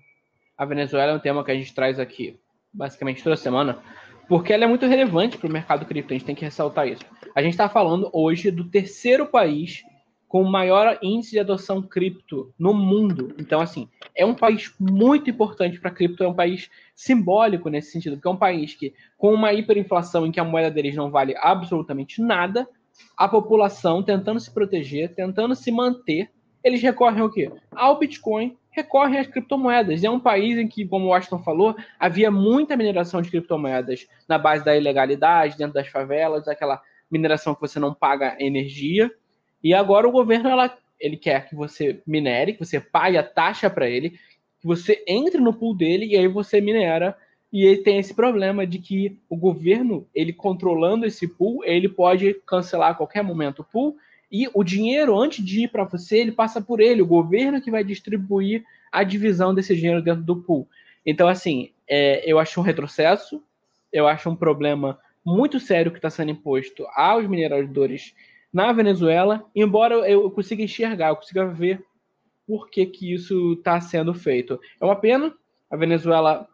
A 0.58 0.66
Venezuela 0.66 1.12
é 1.12 1.16
um 1.16 1.20
tema 1.20 1.44
que 1.44 1.52
a 1.52 1.56
gente 1.56 1.74
traz 1.74 2.00
aqui 2.00 2.40
basicamente 2.74 3.24
toda 3.24 3.36
semana, 3.36 3.80
porque 4.28 4.54
ela 4.54 4.66
é 4.66 4.68
muito 4.68 4.86
relevante 4.86 5.38
para 5.38 5.48
o 5.48 5.52
mercado 5.52 5.86
cripto. 5.86 6.14
A 6.14 6.18
gente 6.18 6.26
tem 6.26 6.36
que 6.36 6.46
ressaltar 6.46 6.88
isso. 6.88 7.04
A 7.36 7.42
gente 7.42 7.54
está 7.54 7.68
falando 7.68 8.10
hoje 8.14 8.52
do 8.52 8.70
terceiro 8.70 9.26
país 9.26 9.84
com 10.28 10.44
o 10.44 10.52
maior 10.52 11.00
índice 11.02 11.32
de 11.32 11.40
adoção 11.40 11.82
cripto 11.82 12.54
no 12.58 12.72
mundo. 12.72 13.34
Então, 13.40 13.60
assim, 13.60 13.90
é 14.16 14.24
um 14.24 14.36
país 14.36 14.72
muito 14.80 15.28
importante 15.28 15.80
para 15.80 15.90
cripto, 15.90 16.24
é 16.24 16.28
um 16.28 16.36
país 16.36 16.70
simbólico 16.96 17.68
nesse 17.68 17.92
sentido, 17.92 18.16
porque 18.16 18.28
é 18.28 18.32
um 18.32 18.38
país 18.38 18.76
que, 18.76 18.94
com 19.18 19.34
uma 19.34 19.52
hiperinflação 19.52 20.28
em 20.28 20.32
que 20.32 20.40
a 20.40 20.44
moeda 20.44 20.70
deles 20.70 20.96
não 20.96 21.10
vale 21.10 21.36
absolutamente 21.36 22.22
nada, 22.22 22.70
a 23.18 23.28
população 23.28 24.04
tentando 24.04 24.40
se 24.40 24.54
proteger, 24.54 25.16
tentando 25.16 25.56
se 25.56 25.72
manter, 25.72 26.30
eles 26.64 26.82
recorrem 26.82 27.22
ao 27.22 27.30
quê? 27.30 27.52
Ao 27.72 27.98
Bitcoin, 27.98 28.58
recorrem 28.70 29.20
às 29.20 29.28
criptomoedas. 29.28 30.04
É 30.04 30.10
um 30.10 30.20
país 30.20 30.58
em 30.58 30.68
que, 30.68 30.86
como 30.86 31.06
o 31.06 31.10
Washington 31.10 31.40
falou, 31.40 31.76
havia 32.00 32.30
muita 32.30 32.78
mineração 32.78 33.22
de 33.22 33.30
criptomoedas 33.30 34.08
na 34.28 34.38
base 34.38 34.64
da 34.64 34.76
ilegalidade, 34.76 35.58
dentro 35.58 35.74
das 35.74 35.88
favelas, 35.88 36.48
aquela 36.48 36.82
mineração 37.10 37.56
que 37.56 37.62
você 37.62 37.80
não 37.80 37.94
paga 37.94 38.36
energia. 38.40 39.12
E 39.64 39.74
agora 39.74 40.08
o 40.08 40.12
governo 40.12 40.50
ela, 40.50 40.78
ele 41.00 41.18
quer 41.18 41.48
que 41.48 41.56
você 41.56 42.02
minere, 42.06 42.54
que 42.54 42.66
você 42.66 42.80
pague 42.80 43.18
a 43.18 43.24
taxa 43.24 43.70
para 43.70 43.90
ele, 43.90 44.12
que 44.60 44.68
você 44.68 45.04
entre 45.08 45.42
no 45.42 45.54
pool 45.54 45.76
dele 45.76 46.06
e 46.06 46.18
aí 46.18 46.28
você 46.28 46.62
minera. 46.62 47.18
E 47.52 47.66
ele 47.66 47.82
tem 47.82 47.98
esse 47.98 48.14
problema 48.14 48.68
de 48.68 48.78
que 48.78 49.20
o 49.28 49.36
governo, 49.36 50.08
ele 50.14 50.32
controlando 50.32 51.06
esse 51.06 51.28
pool, 51.28 51.66
ele 51.66 51.90
pode 51.90 52.36
cancelar 52.46 52.92
a 52.92 52.94
qualquer 52.94 53.24
momento 53.24 53.60
o 53.60 53.66
pool 53.66 53.98
e 54.32 54.48
o 54.54 54.64
dinheiro, 54.64 55.20
antes 55.20 55.44
de 55.44 55.64
ir 55.64 55.68
para 55.70 55.84
você, 55.84 56.20
ele 56.20 56.32
passa 56.32 56.62
por 56.62 56.80
ele, 56.80 57.02
o 57.02 57.08
governo 57.08 57.62
que 57.62 57.72
vai 57.72 57.84
distribuir 57.84 58.64
a 58.92 59.04
divisão 59.04 59.54
desse 59.54 59.76
dinheiro 59.76 60.02
dentro 60.02 60.24
do 60.24 60.38
pool. 60.38 60.68
Então, 61.06 61.28
assim, 61.28 61.72
é, 61.88 62.30
eu 62.30 62.38
acho 62.40 62.60
um 62.60 62.64
retrocesso, 62.64 63.42
eu 63.92 64.08
acho 64.08 64.30
um 64.30 64.36
problema 64.36 65.00
muito 65.26 65.60
sério 65.60 65.92
que 65.92 65.98
está 65.98 66.10
sendo 66.10 66.32
imposto 66.32 66.86
aos 66.96 67.28
mineradores 67.28 68.14
na 68.52 68.72
Venezuela, 68.72 69.46
embora 69.56 69.96
eu 70.10 70.30
consiga 70.32 70.64
enxergar, 70.64 71.10
eu 71.10 71.16
consiga 71.16 71.46
ver 71.46 71.84
por 72.48 72.70
que, 72.70 72.86
que 72.86 73.14
isso 73.14 73.54
está 73.54 73.80
sendo 73.80 74.14
feito. 74.14 74.60
É 74.82 74.86
uma 74.86 74.96
pena, 74.96 75.34
a 75.70 75.78
Venezuela 75.78 76.48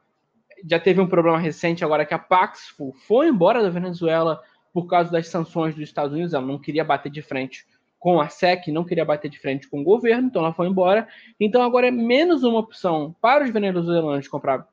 já 0.69 0.79
teve 0.79 0.99
um 0.99 1.07
problema 1.07 1.39
recente 1.39 1.83
agora 1.85 2.05
que 2.05 2.13
a 2.13 2.19
Paxful 2.19 2.93
foi 3.07 3.27
embora 3.27 3.63
da 3.63 3.69
Venezuela 3.69 4.41
por 4.75 4.87
causa 4.87 5.09
das 5.09 5.29
sanções 5.29 5.73
dos 5.73 5.85
Estados 5.85 6.11
Unidos, 6.11 6.33
ela 6.33 6.45
não 6.45 6.59
queria 6.59 6.83
bater 6.83 7.09
de 7.09 7.21
frente 7.21 7.65
com 7.97 8.19
a 8.19 8.27
SEC, 8.27 8.67
não 8.73 8.83
queria 8.83 9.05
bater 9.05 9.29
de 9.29 9.39
frente 9.39 9.69
com 9.69 9.79
o 9.79 9.83
governo, 9.85 10.27
então 10.27 10.41
ela 10.41 10.53
foi 10.53 10.67
embora. 10.67 11.07
Então 11.39 11.63
agora 11.63 11.87
é 11.87 11.91
menos 11.91 12.43
uma 12.43 12.59
opção 12.59 13.15
para 13.21 13.45
os 13.45 13.51
venezuelanos 13.51 14.27
comprar 14.27 14.67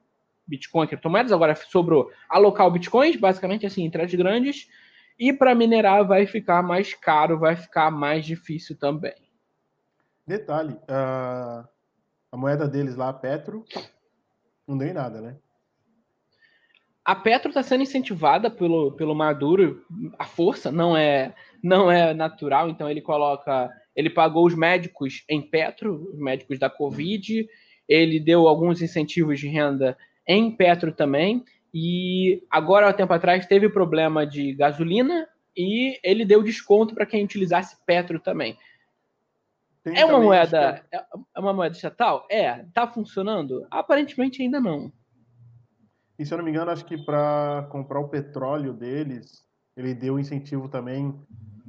Bitcoin, 0.45 0.89
criptomoedas, 0.89 1.31
agora 1.31 1.55
sobrou 1.55 2.11
alocar 2.29 2.67
o 2.67 2.71
Bitcoin, 2.73 3.17
basicamente 3.17 3.65
assim, 3.65 3.85
em 3.85 3.91
trades 3.93 4.17
grandes, 4.17 4.69
e 5.17 5.33
para 5.33 5.55
minerar 5.55 6.05
vai 6.05 6.27
ficar 6.27 6.65
mais 6.65 6.95
caro, 6.95 7.39
vai 7.39 7.55
ficar 7.55 7.89
mais 7.93 8.27
difícil 8.27 8.77
também. 8.77 9.15
Detalhe, 10.27 10.77
a, 10.89 11.65
a 12.33 12.37
moeda 12.37 12.67
deles 12.67 12.97
lá, 12.97 13.13
Petro, 13.13 13.65
não 14.67 14.77
deu 14.77 14.89
em 14.89 14.93
nada, 14.93 15.21
né? 15.21 15.37
A 17.05 17.15
Petro 17.15 17.49
está 17.49 17.63
sendo 17.63 17.83
incentivada 17.83 18.51
pelo, 18.51 18.93
pelo 18.93 19.15
Maduro, 19.15 19.85
a 20.19 20.25
força 20.25 20.71
não 20.71 20.97
é 20.97 21.35
não 21.63 21.91
é 21.91 22.13
natural, 22.13 22.69
então 22.69 22.91
ele 22.91 23.01
coloca, 23.01 23.71
ele 23.95 24.11
pagou 24.11 24.47
os 24.47 24.55
médicos 24.55 25.25
em 25.29 25.41
Petro, 25.41 26.11
os 26.13 26.19
médicos 26.19 26.59
da 26.59 26.69
Covid, 26.69 27.47
ele 27.89 28.19
deu 28.19 28.49
alguns 28.49 28.83
incentivos 28.83 29.39
de 29.39 29.49
renda 29.49 29.97
em 30.27 30.51
Petro 30.51 30.93
também, 30.93 31.45
e 31.75 32.43
agora, 32.51 32.87
há 32.87 32.91
um 32.91 32.93
tempo 32.93 33.13
atrás, 33.13 33.47
teve 33.47 33.69
problema 33.69 34.27
de 34.27 34.53
gasolina 34.53 35.27
e 35.57 35.99
ele 36.03 36.25
deu 36.25 36.43
desconto 36.43 36.95
para 36.95 37.07
quem 37.07 37.25
utilizasse 37.25 37.77
Petro 37.87 38.21
também. 38.21 38.59
Tem 39.83 39.99
é 39.99 40.05
uma 40.05 40.21
moeda, 40.21 40.85
é, 40.93 41.03
é 41.35 41.41
uma 41.41 41.53
moeda 41.53 41.75
estatal? 41.75 42.27
É. 42.31 42.65
Tá 42.75 42.87
funcionando? 42.87 43.67
Aparentemente 43.71 44.43
ainda 44.43 44.61
não. 44.61 44.93
E 46.23 46.25
se 46.25 46.33
eu 46.33 46.39
não 46.39 46.45
me 46.45 46.53
engano, 46.53 46.71
acho 46.71 46.85
que 46.85 46.97
para 46.97 47.67
comprar 47.69 47.99
o 47.99 48.09
petróleo 48.09 48.73
deles, 48.73 49.45
ele 49.77 49.93
deu 49.93 50.21
incentivo 50.21 50.69
também, 50.69 51.13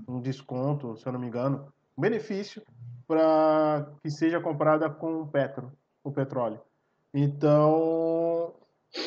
um 0.07 0.21
desconto, 0.21 0.95
se 0.95 1.07
eu 1.07 1.11
não 1.11 1.19
me 1.19 1.25
engano, 1.25 1.73
um 1.97 2.01
benefício 2.01 2.61
para 3.07 3.91
que 4.03 4.11
seja 4.11 4.39
comprada 4.39 4.87
com 4.91 5.25
petro, 5.25 5.73
o 6.03 6.11
petróleo. 6.11 6.61
Então, 7.11 8.53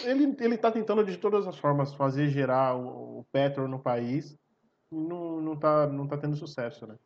ele, 0.03 0.37
ele 0.41 0.59
tá 0.59 0.73
tentando 0.73 1.05
de 1.05 1.17
todas 1.17 1.47
as 1.47 1.57
formas 1.57 1.95
fazer 1.95 2.29
gerar 2.29 2.75
o, 2.75 3.21
o 3.21 3.25
petro 3.31 3.69
no 3.69 3.79
país 3.79 4.37
e 4.91 4.97
não, 4.97 5.41
não, 5.41 5.57
tá, 5.57 5.87
não 5.87 6.09
tá 6.09 6.19
tendo 6.19 6.35
sucesso, 6.35 6.89
né? 6.89 6.97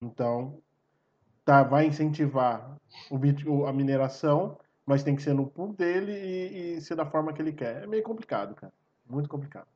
Então, 0.00 0.62
tá, 1.44 1.64
vai 1.64 1.84
incentivar 1.84 2.76
o, 3.10 3.66
a 3.66 3.72
mineração, 3.72 4.56
mas 4.86 5.02
tem 5.02 5.14
que 5.14 5.22
ser 5.22 5.34
no 5.34 5.46
pool 5.46 5.72
dele 5.72 6.12
e, 6.12 6.76
e 6.76 6.80
ser 6.80 6.96
da 6.96 7.06
forma 7.06 7.32
que 7.32 7.40
ele 7.40 7.52
quer. 7.52 7.82
É 7.82 7.86
meio 7.86 8.02
complicado, 8.02 8.54
cara. 8.54 8.72
Muito 9.08 9.28
complicado. 9.28 9.66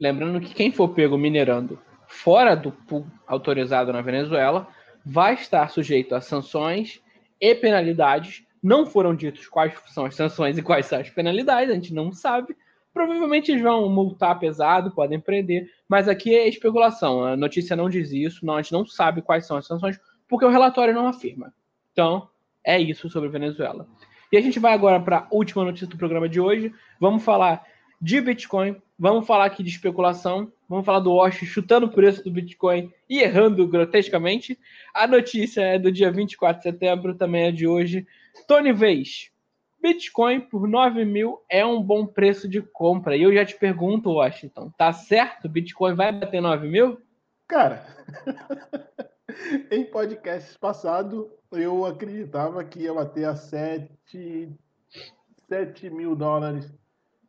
Lembrando 0.00 0.40
que 0.40 0.54
quem 0.54 0.70
for 0.70 0.88
pego 0.90 1.18
minerando 1.18 1.78
fora 2.06 2.54
do 2.54 2.72
pool 2.72 3.06
autorizado 3.26 3.92
na 3.92 4.00
Venezuela 4.00 4.68
vai 5.04 5.34
estar 5.34 5.68
sujeito 5.70 6.14
a 6.14 6.20
sanções 6.20 7.02
e 7.40 7.54
penalidades 7.54 8.44
não 8.62 8.86
foram 8.86 9.14
ditos 9.14 9.46
quais 9.46 9.72
são 9.86 10.04
as 10.04 10.14
sanções 10.14 10.58
e 10.58 10.62
quais 10.62 10.86
são 10.86 10.98
as 10.98 11.10
penalidades, 11.10 11.70
a 11.70 11.74
gente 11.74 11.94
não 11.94 12.12
sabe. 12.12 12.56
Provavelmente 12.92 13.52
eles 13.52 13.62
vão 13.62 13.88
multar 13.88 14.38
pesado, 14.38 14.90
podem 14.90 15.20
prender, 15.20 15.70
mas 15.88 16.08
aqui 16.08 16.34
é 16.34 16.48
especulação. 16.48 17.24
A 17.24 17.36
notícia 17.36 17.76
não 17.76 17.88
diz 17.88 18.10
isso, 18.10 18.44
não, 18.44 18.54
a 18.54 18.62
gente 18.62 18.72
não 18.72 18.84
sabe 18.84 19.22
quais 19.22 19.46
são 19.46 19.56
as 19.56 19.66
sanções, 19.66 20.00
porque 20.26 20.44
o 20.44 20.50
relatório 20.50 20.94
não 20.94 21.06
afirma. 21.06 21.52
Então, 21.92 22.28
é 22.64 22.78
isso 22.80 23.08
sobre 23.08 23.28
Venezuela. 23.28 23.86
E 24.30 24.36
a 24.36 24.40
gente 24.40 24.58
vai 24.58 24.74
agora 24.74 25.00
para 25.00 25.18
a 25.18 25.28
última 25.30 25.64
notícia 25.64 25.86
do 25.86 25.96
programa 25.96 26.28
de 26.28 26.40
hoje. 26.40 26.72
Vamos 27.00 27.24
falar 27.24 27.64
de 28.00 28.20
Bitcoin, 28.20 28.76
vamos 28.98 29.26
falar 29.26 29.46
aqui 29.46 29.62
de 29.62 29.70
especulação, 29.70 30.52
vamos 30.68 30.84
falar 30.84 31.00
do 31.00 31.14
Wash 31.14 31.38
chutando 31.44 31.86
o 31.86 31.90
preço 31.90 32.22
do 32.22 32.30
Bitcoin 32.30 32.92
e 33.08 33.20
errando 33.20 33.66
grotescamente. 33.66 34.58
A 34.94 35.06
notícia 35.06 35.62
é 35.62 35.78
do 35.78 35.90
dia 35.90 36.10
24 36.10 36.58
de 36.58 36.62
setembro, 36.62 37.14
também 37.14 37.48
é 37.48 37.52
de 37.52 37.66
hoje. 37.66 38.06
Tony 38.46 38.72
Vez, 38.72 39.30
Bitcoin 39.80 40.40
por 40.40 40.68
9 40.68 41.04
mil 41.04 41.40
é 41.48 41.64
um 41.64 41.82
bom 41.82 42.06
preço 42.06 42.48
de 42.48 42.60
compra. 42.60 43.16
E 43.16 43.22
eu 43.22 43.32
já 43.32 43.44
te 43.44 43.56
pergunto, 43.56 44.12
Washington, 44.12 44.70
tá 44.76 44.92
certo? 44.92 45.48
Bitcoin 45.48 45.94
vai 45.94 46.12
bater 46.12 46.40
9 46.40 46.68
mil? 46.68 47.00
Cara, 47.48 47.84
em 49.70 49.84
podcasts 49.84 50.56
passado 50.56 51.30
eu 51.52 51.86
acreditava 51.86 52.62
que 52.64 52.80
ia 52.80 52.94
bater 52.94 53.24
a 53.24 53.36
7, 53.36 54.52
7 55.48 55.90
mil 55.90 56.14
dólares 56.14 56.72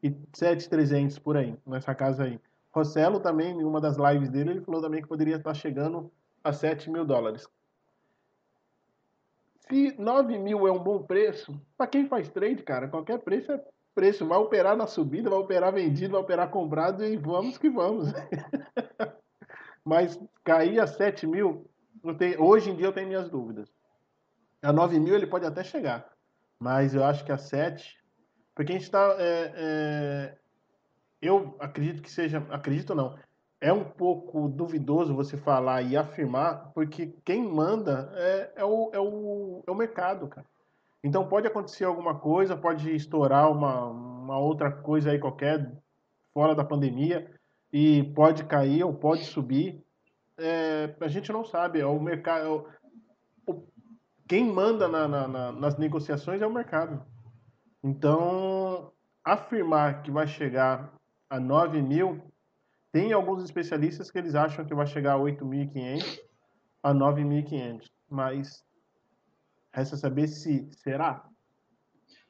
e 0.04 0.16
7,300 0.34 1.20
por 1.20 1.38
aí, 1.38 1.56
nessa 1.66 1.94
casa 1.94 2.24
aí. 2.24 2.40
Rossello 2.72 3.20
também, 3.20 3.52
em 3.52 3.64
uma 3.64 3.82
das 3.82 3.98
lives 3.98 4.30
dele, 4.30 4.52
ele 4.52 4.62
falou 4.62 4.82
também 4.82 5.02
que 5.02 5.08
poderia 5.08 5.38
estar 5.38 5.54
chegando 5.54 6.12
a 6.44 6.54
7 6.54 6.90
mil 6.90 7.06
dólares. 7.06 7.48
Se 9.68 9.96
9 10.00 10.38
mil 10.38 10.68
é 10.68 10.72
um 10.72 10.80
bom 10.80 11.04
preço, 11.04 11.60
para 11.78 11.88
quem 11.88 12.08
faz 12.08 12.30
trade, 12.30 12.64
cara, 12.64 12.88
qualquer 12.88 13.20
preço 13.20 13.52
é 13.52 13.64
preço. 13.94 14.26
Vai 14.26 14.38
operar 14.38 14.76
na 14.76 14.88
subida, 14.88 15.30
vai 15.30 15.40
operar 15.40 15.74
vendido, 15.74 16.14
vai 16.14 16.22
operar 16.22 16.50
comprado 16.50 17.04
e 17.04 17.18
vamos 17.18 17.58
que 17.58 17.70
vamos. 17.70 18.12
Mas 19.84 20.20
cair 20.44 20.80
a 20.80 20.88
7 20.88 21.28
mil, 21.28 21.70
tenho, 22.18 22.42
hoje 22.42 22.70
em 22.70 22.76
dia 22.76 22.88
eu 22.88 22.94
tenho 22.94 23.08
minhas 23.08 23.30
dúvidas. 23.30 23.70
A 24.62 24.74
9 24.74 25.00
mil 25.00 25.16
ele 25.16 25.28
pode 25.28 25.46
até 25.46 25.64
chegar, 25.64 26.12
mas 26.60 26.94
eu 26.94 27.04
acho 27.04 27.24
que 27.24 27.32
a 27.32 27.38
7, 27.38 27.98
porque 28.54 28.72
a 28.72 28.76
gente 28.76 28.84
está. 28.84 29.16
É, 29.18 29.54
é, 29.56 30.38
eu 31.22 31.56
acredito 31.60 32.02
que 32.02 32.12
seja, 32.12 32.46
acredito 32.50 32.96
não, 32.96 33.18
é 33.62 33.74
um 33.74 33.84
pouco 33.84 34.48
duvidoso 34.48 35.16
você 35.16 35.36
falar 35.36 35.82
e 35.82 35.98
afirmar, 35.98 36.72
porque 36.74 37.14
quem 37.26 37.44
manda 37.44 38.12
é, 38.16 38.54
é, 38.58 38.66
o, 38.66 38.90
é, 38.94 39.00
o, 39.00 39.64
é 39.68 39.72
o 39.72 39.76
mercado, 39.76 40.28
cara. 40.28 40.48
Então 41.04 41.28
pode 41.28 41.48
acontecer 41.48 41.86
alguma 41.86 42.16
coisa, 42.16 42.56
pode 42.56 42.94
estourar 42.94 43.52
uma, 43.52 43.86
uma 43.86 44.40
outra 44.40 44.72
coisa 44.72 45.12
aí 45.12 45.20
qualquer, 45.20 45.72
fora 46.34 46.56
da 46.56 46.64
pandemia, 46.64 47.30
e 47.72 48.04
pode 48.16 48.44
cair 48.46 48.84
ou 48.84 48.94
pode 48.94 49.26
subir. 49.26 49.84
É, 50.40 50.96
a 51.00 51.08
gente 51.08 51.32
não 51.32 51.44
sabe, 51.44 51.80
é 51.80 51.86
o 51.86 52.00
mercado. 52.00 52.46
É 52.46 52.50
o, 52.50 53.68
quem 54.28 54.46
manda 54.46 54.88
na, 54.88 55.08
na, 55.08 55.28
na, 55.28 55.52
nas 55.52 55.78
negociações 55.78 56.42
é 56.42 56.48
o 56.48 56.54
mercado. 56.54 57.04
Então, 57.84 58.92
afirmar 59.24 60.02
que 60.04 60.12
vai 60.12 60.28
chegar 60.28 60.94
a 61.30 61.40
9 61.40 61.82
mil 61.82 62.22
tem 62.92 63.14
alguns 63.14 63.44
especialistas 63.44 64.10
que 64.10 64.18
eles 64.18 64.36
acham 64.36 64.66
que 64.66 64.74
vai 64.74 64.88
chegar 64.88 65.14
a 65.14 65.20
8.500 65.20 66.20
a 66.82 66.94
9.500, 66.94 67.86
mas 68.10 68.64
resta 69.72 69.98
saber 69.98 70.28
se 70.28 70.70
será. 70.72 71.24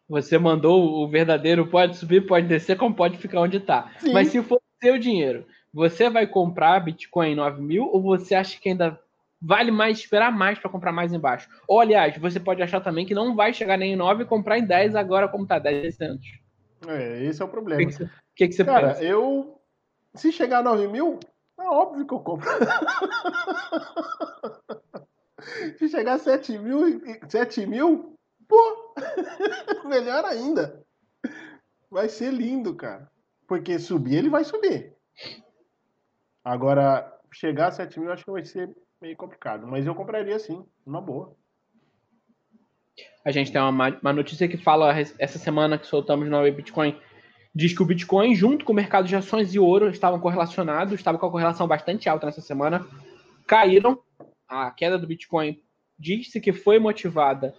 Você 0.08 0.39
mandou 0.39 1.04
o 1.04 1.08
verdadeiro 1.08 1.69
pode 1.69 1.95
subir, 1.95 2.26
pode 2.26 2.48
descer, 2.48 2.76
como 2.78 2.95
pode 2.95 3.17
ficar 3.17 3.41
onde 3.41 3.58
está. 3.58 3.91
Mas 4.12 4.30
se 4.30 4.41
for 4.41 4.59
seu 4.81 4.97
dinheiro, 4.97 5.45
você 5.73 6.09
vai 6.09 6.25
comprar 6.25 6.79
Bitcoin 6.79 7.31
em 7.31 7.35
9 7.35 7.61
mil 7.61 7.85
ou 7.85 8.01
você 8.01 8.35
acha 8.35 8.59
que 8.59 8.69
ainda 8.69 8.99
vale 9.41 9.71
mais 9.71 9.99
esperar 9.99 10.31
mais 10.31 10.59
para 10.59 10.69
comprar 10.69 10.91
mais 10.91 11.13
embaixo? 11.13 11.49
Ou, 11.67 11.79
aliás, 11.79 12.17
você 12.17 12.39
pode 12.39 12.61
achar 12.61 12.81
também 12.81 13.05
que 13.05 13.13
não 13.13 13.35
vai 13.35 13.53
chegar 13.53 13.77
nem 13.77 13.93
em 13.93 13.95
9 13.95 14.23
e 14.23 14.27
comprar 14.27 14.57
em 14.57 14.65
10 14.65 14.95
agora 14.95 15.27
como 15.27 15.43
está, 15.43 15.59
10 15.59 15.95
centos. 15.95 16.27
É, 16.87 17.23
esse 17.23 17.41
é 17.41 17.45
o 17.45 17.49
problema. 17.49 17.81
O 17.83 17.87
que, 17.87 18.09
que, 18.35 18.47
que, 18.47 18.53
você 18.53 18.65
Cara, 18.65 18.89
pensa? 18.89 19.03
eu 19.03 19.59
se 20.15 20.31
chegar 20.31 20.59
a 20.59 20.63
9 20.63 20.87
mil, 20.87 21.19
é 21.59 21.63
óbvio 21.63 22.05
que 22.05 22.13
eu 22.13 22.19
compro. 22.19 22.47
Se 25.77 25.87
chegar 25.89 26.13
a 26.13 26.19
7 26.19 26.57
mil, 26.57 27.01
7 27.27 27.65
mil, 27.65 28.13
pô, 28.47 28.93
melhor 29.87 30.25
ainda. 30.25 30.85
Vai 31.89 32.09
ser 32.09 32.31
lindo, 32.31 32.75
cara. 32.75 33.09
Porque 33.49 33.79
subir, 33.79 34.17
ele 34.17 34.29
vai 34.29 34.43
subir. 34.43 34.93
Agora, 36.43 37.12
chegar 37.33 37.67
a 37.67 37.71
7 37.71 37.99
mil, 37.99 38.12
acho 38.12 38.23
que 38.23 38.31
vai 38.31 38.45
ser 38.45 38.69
meio 39.01 39.17
complicado. 39.17 39.65
Mas 39.65 39.88
eu 39.88 39.95
compraria 39.95 40.38
sim, 40.38 40.63
uma 40.85 41.01
boa. 41.01 41.35
A 43.25 43.31
gente 43.31 43.51
tem 43.51 43.59
uma, 43.59 43.89
uma 43.89 44.13
notícia 44.13 44.47
que 44.47 44.55
fala 44.55 44.93
essa 45.17 45.39
semana 45.39 45.79
que 45.79 45.88
soltamos 45.88 46.29
no 46.29 46.51
Bitcoin 46.51 46.95
diz 47.53 47.73
que 47.73 47.81
o 47.81 47.85
Bitcoin, 47.85 48.35
junto 48.35 48.63
com 48.63 48.71
o 48.71 48.75
mercado 48.75 49.07
de 49.07 49.15
ações 49.15 49.53
e 49.55 49.59
ouro, 49.59 49.89
estavam 49.89 50.19
correlacionados, 50.19 50.93
estavam 50.93 51.19
com 51.19 51.25
a 51.25 51.31
correlação 51.31 51.67
bastante 51.67 52.07
alta 52.07 52.27
nessa 52.27 52.41
semana, 52.41 52.85
caíram. 53.47 53.99
A 54.47 54.69
queda 54.71 54.97
do 54.97 55.07
Bitcoin 55.07 55.59
disse 55.97 56.39
que 56.39 56.53
foi 56.53 56.79
motivada 56.79 57.55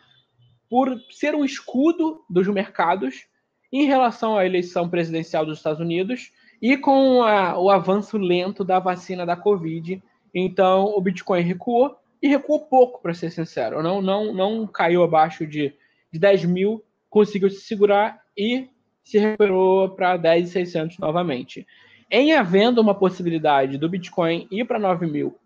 por 0.68 0.96
ser 1.11 1.35
um 1.35 1.44
escudo 1.44 2.24
dos 2.31 2.46
mercados 2.46 3.26
em 3.72 3.87
relação 3.87 4.37
à 4.37 4.44
eleição 4.44 4.88
presidencial 4.88 5.46
dos 5.46 5.59
Estados 5.59 5.80
Unidos 5.80 6.33
e 6.61 6.76
com 6.76 7.22
a, 7.22 7.59
o 7.59 7.70
avanço 7.70 8.18
lento 8.18 8.64
da 8.64 8.78
vacina 8.78 9.24
da 9.24 9.37
Covid. 9.37 10.02
Então, 10.35 10.87
o 10.96 11.00
Bitcoin 11.00 11.42
recuou 11.42 11.96
e 12.22 12.28
recuou 12.28 12.61
pouco, 12.61 13.00
para 13.00 13.14
ser 13.14 13.30
sincero. 13.30 13.83
Não, 13.83 14.02
não, 14.02 14.35
não 14.35 14.66
caiu 14.66 15.02
abaixo 15.02 15.46
de, 15.46 15.72
de 16.12 16.18
10 16.18 16.44
mil, 16.44 16.85
conseguiu 17.09 17.48
se 17.48 17.61
segurar 17.61 18.20
e 18.37 18.68
se 19.02 19.18
recuperou 19.18 19.88
para 19.90 20.18
10.600 20.18 20.98
novamente. 20.98 21.66
Em 22.11 22.33
havendo 22.33 22.80
uma 22.80 22.94
possibilidade 22.94 23.78
do 23.78 23.88
Bitcoin 23.88 24.46
ir 24.50 24.66
para 24.66 24.78
9 24.78 25.06
mil, 25.06 25.38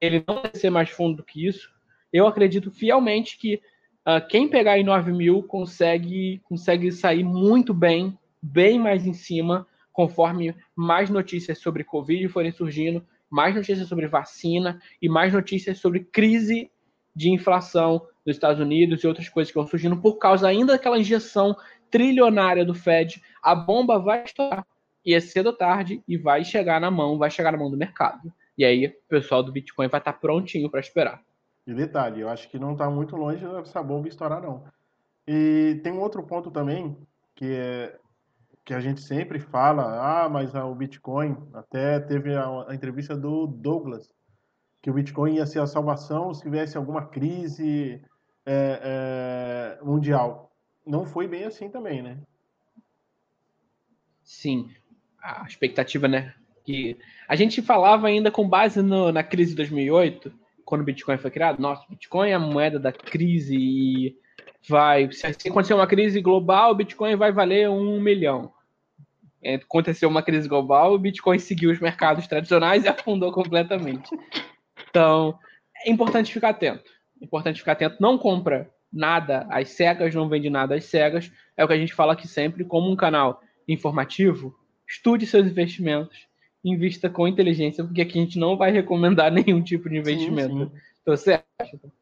ele 0.00 0.24
não 0.26 0.42
descer 0.42 0.70
mais 0.70 0.88
fundo 0.88 1.18
do 1.18 1.24
que 1.24 1.46
isso, 1.46 1.70
eu 2.12 2.26
acredito 2.26 2.70
fielmente 2.70 3.38
que 3.38 3.60
uh, 4.06 4.26
quem 4.28 4.48
pegar 4.48 4.78
em 4.78 4.84
9 4.84 5.12
mil 5.12 5.42
consegue, 5.42 6.40
consegue 6.44 6.90
sair 6.92 7.24
muito 7.24 7.72
bem, 7.74 8.16
bem 8.40 8.78
mais 8.78 9.06
em 9.06 9.12
cima, 9.12 9.66
conforme 9.92 10.54
mais 10.74 11.10
notícias 11.10 11.58
sobre 11.58 11.84
Covid 11.84 12.28
forem 12.28 12.52
surgindo, 12.52 13.04
mais 13.30 13.54
notícias 13.54 13.88
sobre 13.88 14.06
vacina 14.06 14.80
e 15.00 15.08
mais 15.08 15.32
notícias 15.32 15.78
sobre 15.78 16.00
crise 16.00 16.70
de 17.14 17.30
inflação 17.30 18.06
nos 18.24 18.36
Estados 18.36 18.60
Unidos 18.60 19.02
e 19.02 19.06
outras 19.06 19.28
coisas 19.28 19.50
que 19.50 19.58
vão 19.58 19.66
surgindo 19.66 19.96
por 19.96 20.16
causa 20.16 20.48
ainda 20.48 20.74
daquela 20.74 20.98
injeção 20.98 21.56
trilionária 21.90 22.64
do 22.64 22.74
Fed, 22.74 23.22
a 23.42 23.54
bomba 23.54 23.98
vai 23.98 24.24
estourar. 24.24 24.66
E 25.04 25.14
é 25.14 25.20
cedo 25.20 25.48
ou 25.48 25.52
tarde 25.52 26.02
e 26.06 26.16
vai 26.16 26.44
chegar 26.44 26.80
na 26.80 26.90
mão, 26.90 27.18
vai 27.18 27.30
chegar 27.30 27.52
na 27.52 27.58
mão 27.58 27.70
do 27.70 27.76
mercado. 27.76 28.32
E 28.56 28.64
aí 28.64 28.86
o 28.86 28.92
pessoal 29.08 29.42
do 29.42 29.50
Bitcoin 29.50 29.88
vai 29.88 30.00
estar 30.00 30.12
prontinho 30.14 30.70
para 30.70 30.80
esperar. 30.80 31.20
E 31.66 31.74
detalhe, 31.74 32.20
eu 32.20 32.28
acho 32.28 32.48
que 32.48 32.58
não 32.58 32.72
está 32.72 32.90
muito 32.90 33.16
longe 33.16 33.46
dessa 33.46 33.82
bomba 33.82 34.08
estourar, 34.08 34.42
não. 34.42 34.64
E 35.26 35.80
tem 35.82 35.92
um 35.92 36.00
outro 36.00 36.22
ponto 36.24 36.50
também, 36.50 36.96
que 37.34 37.46
é 37.54 37.98
que 38.64 38.72
a 38.72 38.80
gente 38.80 39.02
sempre 39.02 39.40
fala, 39.40 40.22
ah, 40.24 40.28
mas 40.28 40.54
o 40.54 40.72
Bitcoin, 40.72 41.36
até 41.52 41.98
teve 41.98 42.32
a, 42.32 42.66
a 42.68 42.74
entrevista 42.74 43.16
do 43.16 43.44
Douglas, 43.44 44.14
que 44.80 44.88
o 44.88 44.94
Bitcoin 44.94 45.34
ia 45.34 45.46
ser 45.46 45.60
a 45.60 45.66
salvação 45.66 46.32
se 46.32 46.42
tivesse 46.42 46.76
alguma 46.76 47.06
crise 47.06 48.00
é, 48.46 49.78
é, 49.80 49.84
mundial 49.84 50.52
não 50.86 51.06
foi 51.06 51.26
bem 51.26 51.44
assim 51.44 51.68
também, 51.68 52.02
né? 52.02 52.18
Sim. 54.22 54.70
A 55.20 55.44
expectativa, 55.46 56.08
né? 56.08 56.34
Que 56.64 56.98
a 57.28 57.36
gente 57.36 57.62
falava 57.62 58.08
ainda 58.08 58.30
com 58.30 58.48
base 58.48 58.82
no, 58.82 59.12
na 59.12 59.22
crise 59.22 59.50
de 59.50 59.56
2008, 59.56 60.32
quando 60.64 60.82
o 60.82 60.84
Bitcoin 60.84 61.18
foi 61.18 61.30
criado. 61.30 61.60
Nossa, 61.60 61.84
Bitcoin 61.88 62.30
é 62.30 62.34
a 62.34 62.38
moeda 62.38 62.78
da 62.78 62.92
crise 62.92 63.56
e 63.56 64.16
vai. 64.68 65.10
Se 65.12 65.26
acontecer 65.48 65.74
uma 65.74 65.86
crise 65.86 66.20
global, 66.20 66.72
o 66.72 66.74
Bitcoin 66.74 67.16
vai 67.16 67.32
valer 67.32 67.68
um 67.68 68.00
milhão. 68.00 68.52
É, 69.42 69.56
aconteceu 69.56 70.08
uma 70.08 70.22
crise 70.22 70.48
global, 70.48 70.94
o 70.94 70.98
Bitcoin 70.98 71.38
seguiu 71.38 71.70
os 71.70 71.80
mercados 71.80 72.26
tradicionais 72.26 72.84
e 72.84 72.88
afundou 72.88 73.32
completamente. 73.32 74.08
Então, 74.88 75.36
é 75.84 75.90
importante 75.90 76.32
ficar 76.32 76.50
atento. 76.50 76.90
É 77.20 77.24
importante 77.24 77.58
ficar 77.58 77.72
atento. 77.72 77.96
Não 78.00 78.16
compra 78.16 78.70
nada 78.92 79.46
às 79.50 79.70
cegas, 79.70 80.14
não 80.14 80.28
vende 80.28 80.48
nada 80.48 80.76
às 80.76 80.84
cegas. 80.84 81.32
É 81.56 81.64
o 81.64 81.66
que 81.66 81.74
a 81.74 81.78
gente 81.78 81.94
fala 81.94 82.12
aqui 82.12 82.28
sempre, 82.28 82.64
como 82.64 82.90
um 82.90 82.96
canal 82.96 83.40
informativo, 83.66 84.54
estude 84.88 85.26
seus 85.26 85.46
investimentos, 85.46 86.28
invista 86.64 87.10
com 87.10 87.26
inteligência, 87.26 87.84
porque 87.84 88.02
aqui 88.02 88.18
a 88.18 88.22
gente 88.22 88.38
não 88.38 88.56
vai 88.56 88.70
recomendar 88.70 89.30
nenhum 89.32 89.62
tipo 89.62 89.88
de 89.88 89.98
investimento. 89.98 90.54
Sim, 90.54 90.70
sim. 90.70 90.80
Tô 91.04 91.16
certo? 91.16 91.92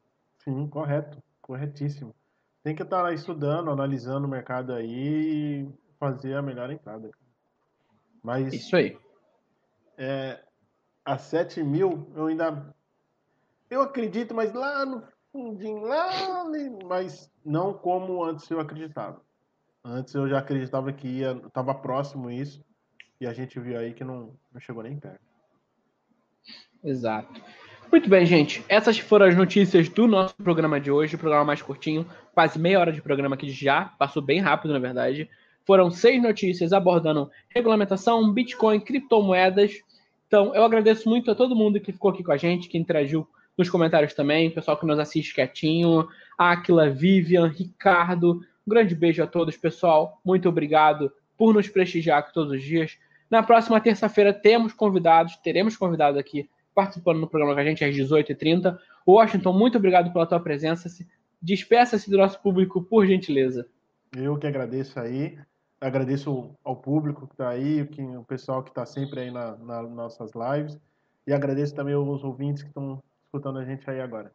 Sim, 0.44 0.66
correto, 0.68 1.22
corretíssimo. 1.40 2.14
Tem 2.62 2.74
que 2.74 2.82
estar 2.82 3.12
estudando, 3.14 3.70
analisando 3.70 4.26
o 4.26 4.30
mercado 4.30 4.72
aí 4.72 5.64
e 5.64 5.68
fazer 5.98 6.34
a 6.34 6.42
melhor 6.42 6.70
entrada. 6.70 7.10
Mas 8.22 8.52
isso 8.52 8.76
aí. 8.76 8.98
É, 9.96 10.42
a 11.04 11.16
7 11.16 11.62
mil, 11.62 12.10
eu 12.14 12.26
ainda. 12.26 12.74
Eu 13.70 13.82
acredito, 13.82 14.34
mas 14.34 14.52
lá 14.52 14.84
no 14.84 15.02
fundinho 15.32 15.82
lá, 15.82 16.44
mas 16.86 17.30
não 17.44 17.72
como 17.72 18.22
antes 18.24 18.50
eu 18.50 18.60
acreditava. 18.60 19.20
Antes 19.84 20.14
eu 20.14 20.28
já 20.28 20.38
acreditava 20.38 20.92
que 20.92 21.08
ia, 21.08 21.32
estava 21.46 21.74
próximo 21.74 22.30
isso, 22.30 22.62
e 23.20 23.26
a 23.26 23.32
gente 23.32 23.60
viu 23.60 23.78
aí 23.78 23.92
que 23.92 24.02
não, 24.02 24.34
não 24.52 24.60
chegou 24.60 24.82
nem 24.82 24.96
perto. 24.98 25.20
Exato. 26.82 27.40
Muito 27.92 28.08
bem, 28.08 28.24
gente. 28.24 28.64
Essas 28.68 28.98
foram 28.98 29.26
as 29.26 29.36
notícias 29.36 29.88
do 29.88 30.06
nosso 30.06 30.34
programa 30.36 30.80
de 30.80 30.90
hoje, 30.90 31.16
o 31.16 31.18
programa 31.18 31.44
mais 31.44 31.60
curtinho, 31.60 32.06
quase 32.32 32.58
meia 32.58 32.78
hora 32.78 32.92
de 32.92 33.02
programa 33.02 33.34
aqui 33.34 33.50
já, 33.50 33.84
passou 33.98 34.22
bem 34.22 34.40
rápido, 34.40 34.72
na 34.72 34.78
verdade. 34.78 35.28
Foram 35.66 35.90
seis 35.90 36.22
notícias 36.22 36.72
abordando 36.72 37.30
regulamentação, 37.48 38.32
Bitcoin, 38.32 38.80
criptomoedas. 38.80 39.72
Então, 40.26 40.54
eu 40.54 40.64
agradeço 40.64 41.08
muito 41.08 41.30
a 41.30 41.34
todo 41.34 41.56
mundo 41.56 41.80
que 41.80 41.92
ficou 41.92 42.12
aqui 42.12 42.22
com 42.22 42.32
a 42.32 42.36
gente, 42.36 42.68
que 42.68 42.78
interagiu 42.78 43.28
nos 43.58 43.68
comentários 43.68 44.14
também, 44.14 44.50
pessoal 44.50 44.76
que 44.78 44.86
nos 44.86 44.98
assiste 44.98 45.34
quietinho, 45.34 46.08
Aquila, 46.38 46.88
Vivian, 46.88 47.48
Ricardo. 47.48 48.40
Um 48.66 48.70
grande 48.70 48.94
beijo 48.94 49.22
a 49.22 49.26
todos, 49.26 49.56
pessoal. 49.56 50.20
Muito 50.24 50.48
obrigado 50.48 51.12
por 51.36 51.52
nos 51.52 51.68
prestigiar 51.68 52.32
todos 52.32 52.52
os 52.52 52.62
dias. 52.62 52.96
Na 53.30 53.42
próxima 53.42 53.80
terça-feira 53.80 54.32
temos 54.32 54.72
convidados, 54.72 55.36
teremos 55.36 55.76
convidados 55.76 56.18
aqui 56.18 56.50
participando 56.74 57.20
no 57.20 57.28
programa 57.28 57.54
com 57.54 57.60
a 57.60 57.64
gente 57.64 57.84
às 57.84 57.94
18h30. 57.94 58.78
Washington, 59.06 59.52
muito 59.52 59.78
obrigado 59.78 60.12
pela 60.12 60.26
tua 60.26 60.40
presença. 60.40 60.88
Despeça-se 61.40 62.10
do 62.10 62.18
nosso 62.18 62.40
público, 62.40 62.82
por 62.82 63.06
gentileza. 63.06 63.66
Eu 64.16 64.36
que 64.36 64.46
agradeço 64.46 64.98
aí. 64.98 65.38
Agradeço 65.80 66.50
ao 66.62 66.76
público 66.76 67.26
que 67.26 67.32
está 67.32 67.48
aí, 67.48 67.88
o 68.18 68.24
pessoal 68.24 68.62
que 68.62 68.70
está 68.70 68.84
sempre 68.84 69.20
aí 69.20 69.30
nas 69.30 69.58
na 69.60 69.82
nossas 69.82 70.32
lives. 70.34 70.78
E 71.26 71.32
agradeço 71.32 71.74
também 71.74 71.94
aos 71.94 72.22
ouvintes 72.24 72.62
que 72.62 72.68
estão 72.68 73.02
escutando 73.24 73.58
a 73.58 73.64
gente 73.64 73.88
aí 73.88 74.00
agora. 74.00 74.32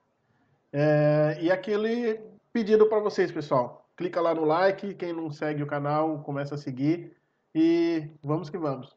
É, 0.71 1.37
e 1.41 1.51
aquele 1.51 2.19
pedido 2.51 2.87
para 2.87 2.99
vocês, 2.99 3.31
pessoal. 3.31 3.85
Clica 3.95 4.19
lá 4.19 4.33
no 4.33 4.45
like, 4.45 4.95
quem 4.95 5.13
não 5.13 5.31
segue 5.31 5.61
o 5.61 5.67
canal, 5.67 6.19
começa 6.19 6.55
a 6.55 6.57
seguir. 6.57 7.15
E 7.55 8.09
vamos 8.21 8.49
que 8.49 8.57
vamos. 8.57 8.93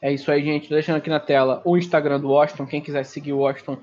É 0.00 0.10
isso 0.10 0.30
aí, 0.32 0.42
gente. 0.42 0.68
Tô 0.68 0.74
deixando 0.74 0.96
aqui 0.96 1.10
na 1.10 1.20
tela 1.20 1.60
o 1.66 1.76
Instagram 1.76 2.18
do 2.18 2.30
Washington. 2.30 2.66
Quem 2.66 2.80
quiser 2.80 3.04
seguir 3.04 3.34
o 3.34 3.40
Washington, 3.40 3.76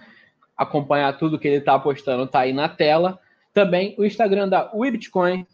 acompanhar 0.57 1.15
tudo 1.19 1.37
que 1.37 1.47
ele 1.47 1.61
tá 1.61 1.77
postando, 1.77 2.25
tá 2.25 2.39
aí 2.39 2.51
na 2.51 2.67
tela. 2.67 3.19
Também 3.53 3.93
o 3.99 4.03
Instagram 4.03 4.49
da 4.49 4.71
Webitcoin, 4.73 5.45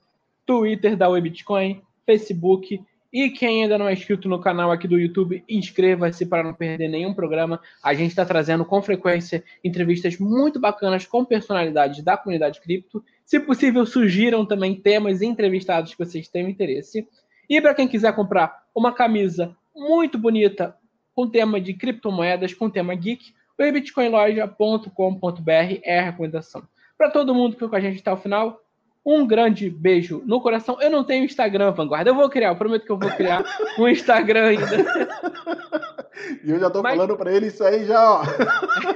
Twitter 0.45 0.95
da 0.95 1.09
Webitcoin, 1.09 1.81
Facebook. 2.05 2.81
E 3.11 3.29
quem 3.31 3.63
ainda 3.63 3.77
não 3.77 3.89
é 3.89 3.93
inscrito 3.93 4.29
no 4.29 4.39
canal 4.39 4.71
aqui 4.71 4.87
do 4.87 4.97
YouTube, 4.97 5.43
inscreva-se 5.49 6.25
para 6.27 6.43
não 6.43 6.53
perder 6.53 6.87
nenhum 6.87 7.13
programa. 7.13 7.59
A 7.83 7.93
gente 7.93 8.11
está 8.11 8.23
trazendo 8.23 8.63
com 8.63 8.81
frequência 8.81 9.43
entrevistas 9.63 10.17
muito 10.19 10.59
bacanas 10.59 11.05
com 11.05 11.25
personalidades 11.25 12.03
da 12.03 12.15
comunidade 12.15 12.61
cripto. 12.61 13.03
Se 13.25 13.39
possível, 13.39 13.85
surgiram 13.85 14.45
também 14.45 14.75
temas 14.75 15.21
entrevistados 15.21 15.93
que 15.93 16.05
vocês 16.05 16.29
tenham 16.29 16.49
interesse. 16.49 17.05
E 17.49 17.59
para 17.59 17.73
quem 17.73 17.87
quiser 17.87 18.13
comprar 18.13 18.63
uma 18.75 18.93
camisa 18.93 19.55
muito 19.75 20.17
bonita 20.17 20.75
com 21.15 21.27
tema 21.27 21.59
de 21.59 21.73
criptomoedas, 21.73 22.53
com 22.53 22.69
tema 22.69 22.93
geek, 22.95 23.33
o 23.57 23.71
bitcoinloja.com.br 23.71 25.79
é 25.83 25.99
a 25.99 26.03
recomendação. 26.03 26.63
Para 26.97 27.09
todo 27.09 27.33
mundo 27.33 27.51
que 27.51 27.55
ficou 27.55 27.69
com 27.69 27.75
a 27.75 27.81
gente 27.81 27.99
até 27.99 28.11
o 28.11 28.17
final, 28.17 28.61
um 29.05 29.25
grande 29.25 29.69
beijo 29.69 30.21
no 30.25 30.41
coração. 30.41 30.77
Eu 30.81 30.89
não 30.89 31.03
tenho 31.03 31.25
Instagram, 31.25 31.71
Vanguarda. 31.71 32.09
Eu 32.09 32.15
vou 32.15 32.29
criar, 32.29 32.49
eu 32.49 32.55
prometo 32.55 32.85
que 32.85 32.91
eu 32.91 32.97
vou 32.97 33.09
criar 33.11 33.43
um 33.77 33.87
Instagram 33.87 34.49
ainda. 34.49 34.65
E 36.43 36.51
eu 36.51 36.59
já 36.59 36.69
tô 36.69 36.81
Mas... 36.81 36.95
falando 36.95 37.17
para 37.17 37.33
ele 37.33 37.47
isso 37.47 37.63
aí 37.63 37.85
já, 37.85 38.11
ó. 38.11 38.23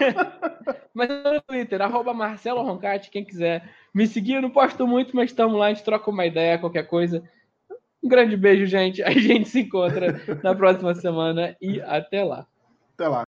Mas 0.94 1.10
no 1.10 1.42
Twitter, 1.42 1.82
arroba 1.82 2.14
Marcelo 2.14 2.62
Roncati, 2.62 3.10
quem 3.10 3.24
quiser 3.24 3.68
me 3.94 4.06
seguir. 4.06 4.36
Eu 4.36 4.42
não 4.42 4.50
posto 4.50 4.86
muito, 4.86 5.16
mas 5.16 5.32
estamos 5.32 5.58
lá, 5.58 5.68
a 5.68 5.70
gente 5.70 5.84
troca 5.84 6.12
uma 6.12 6.26
ideia, 6.26 6.60
qualquer 6.60 6.86
coisa. 6.86 7.24
Um 8.04 8.10
grande 8.10 8.36
beijo, 8.36 8.66
gente. 8.66 9.02
A 9.02 9.12
gente 9.12 9.48
se 9.48 9.62
encontra 9.62 10.22
na 10.44 10.54
próxima 10.54 10.94
semana 10.94 11.56
e 11.62 11.82
até 11.82 12.24
lá. 12.24 12.46
Até 12.94 13.08
lá. 13.08 13.24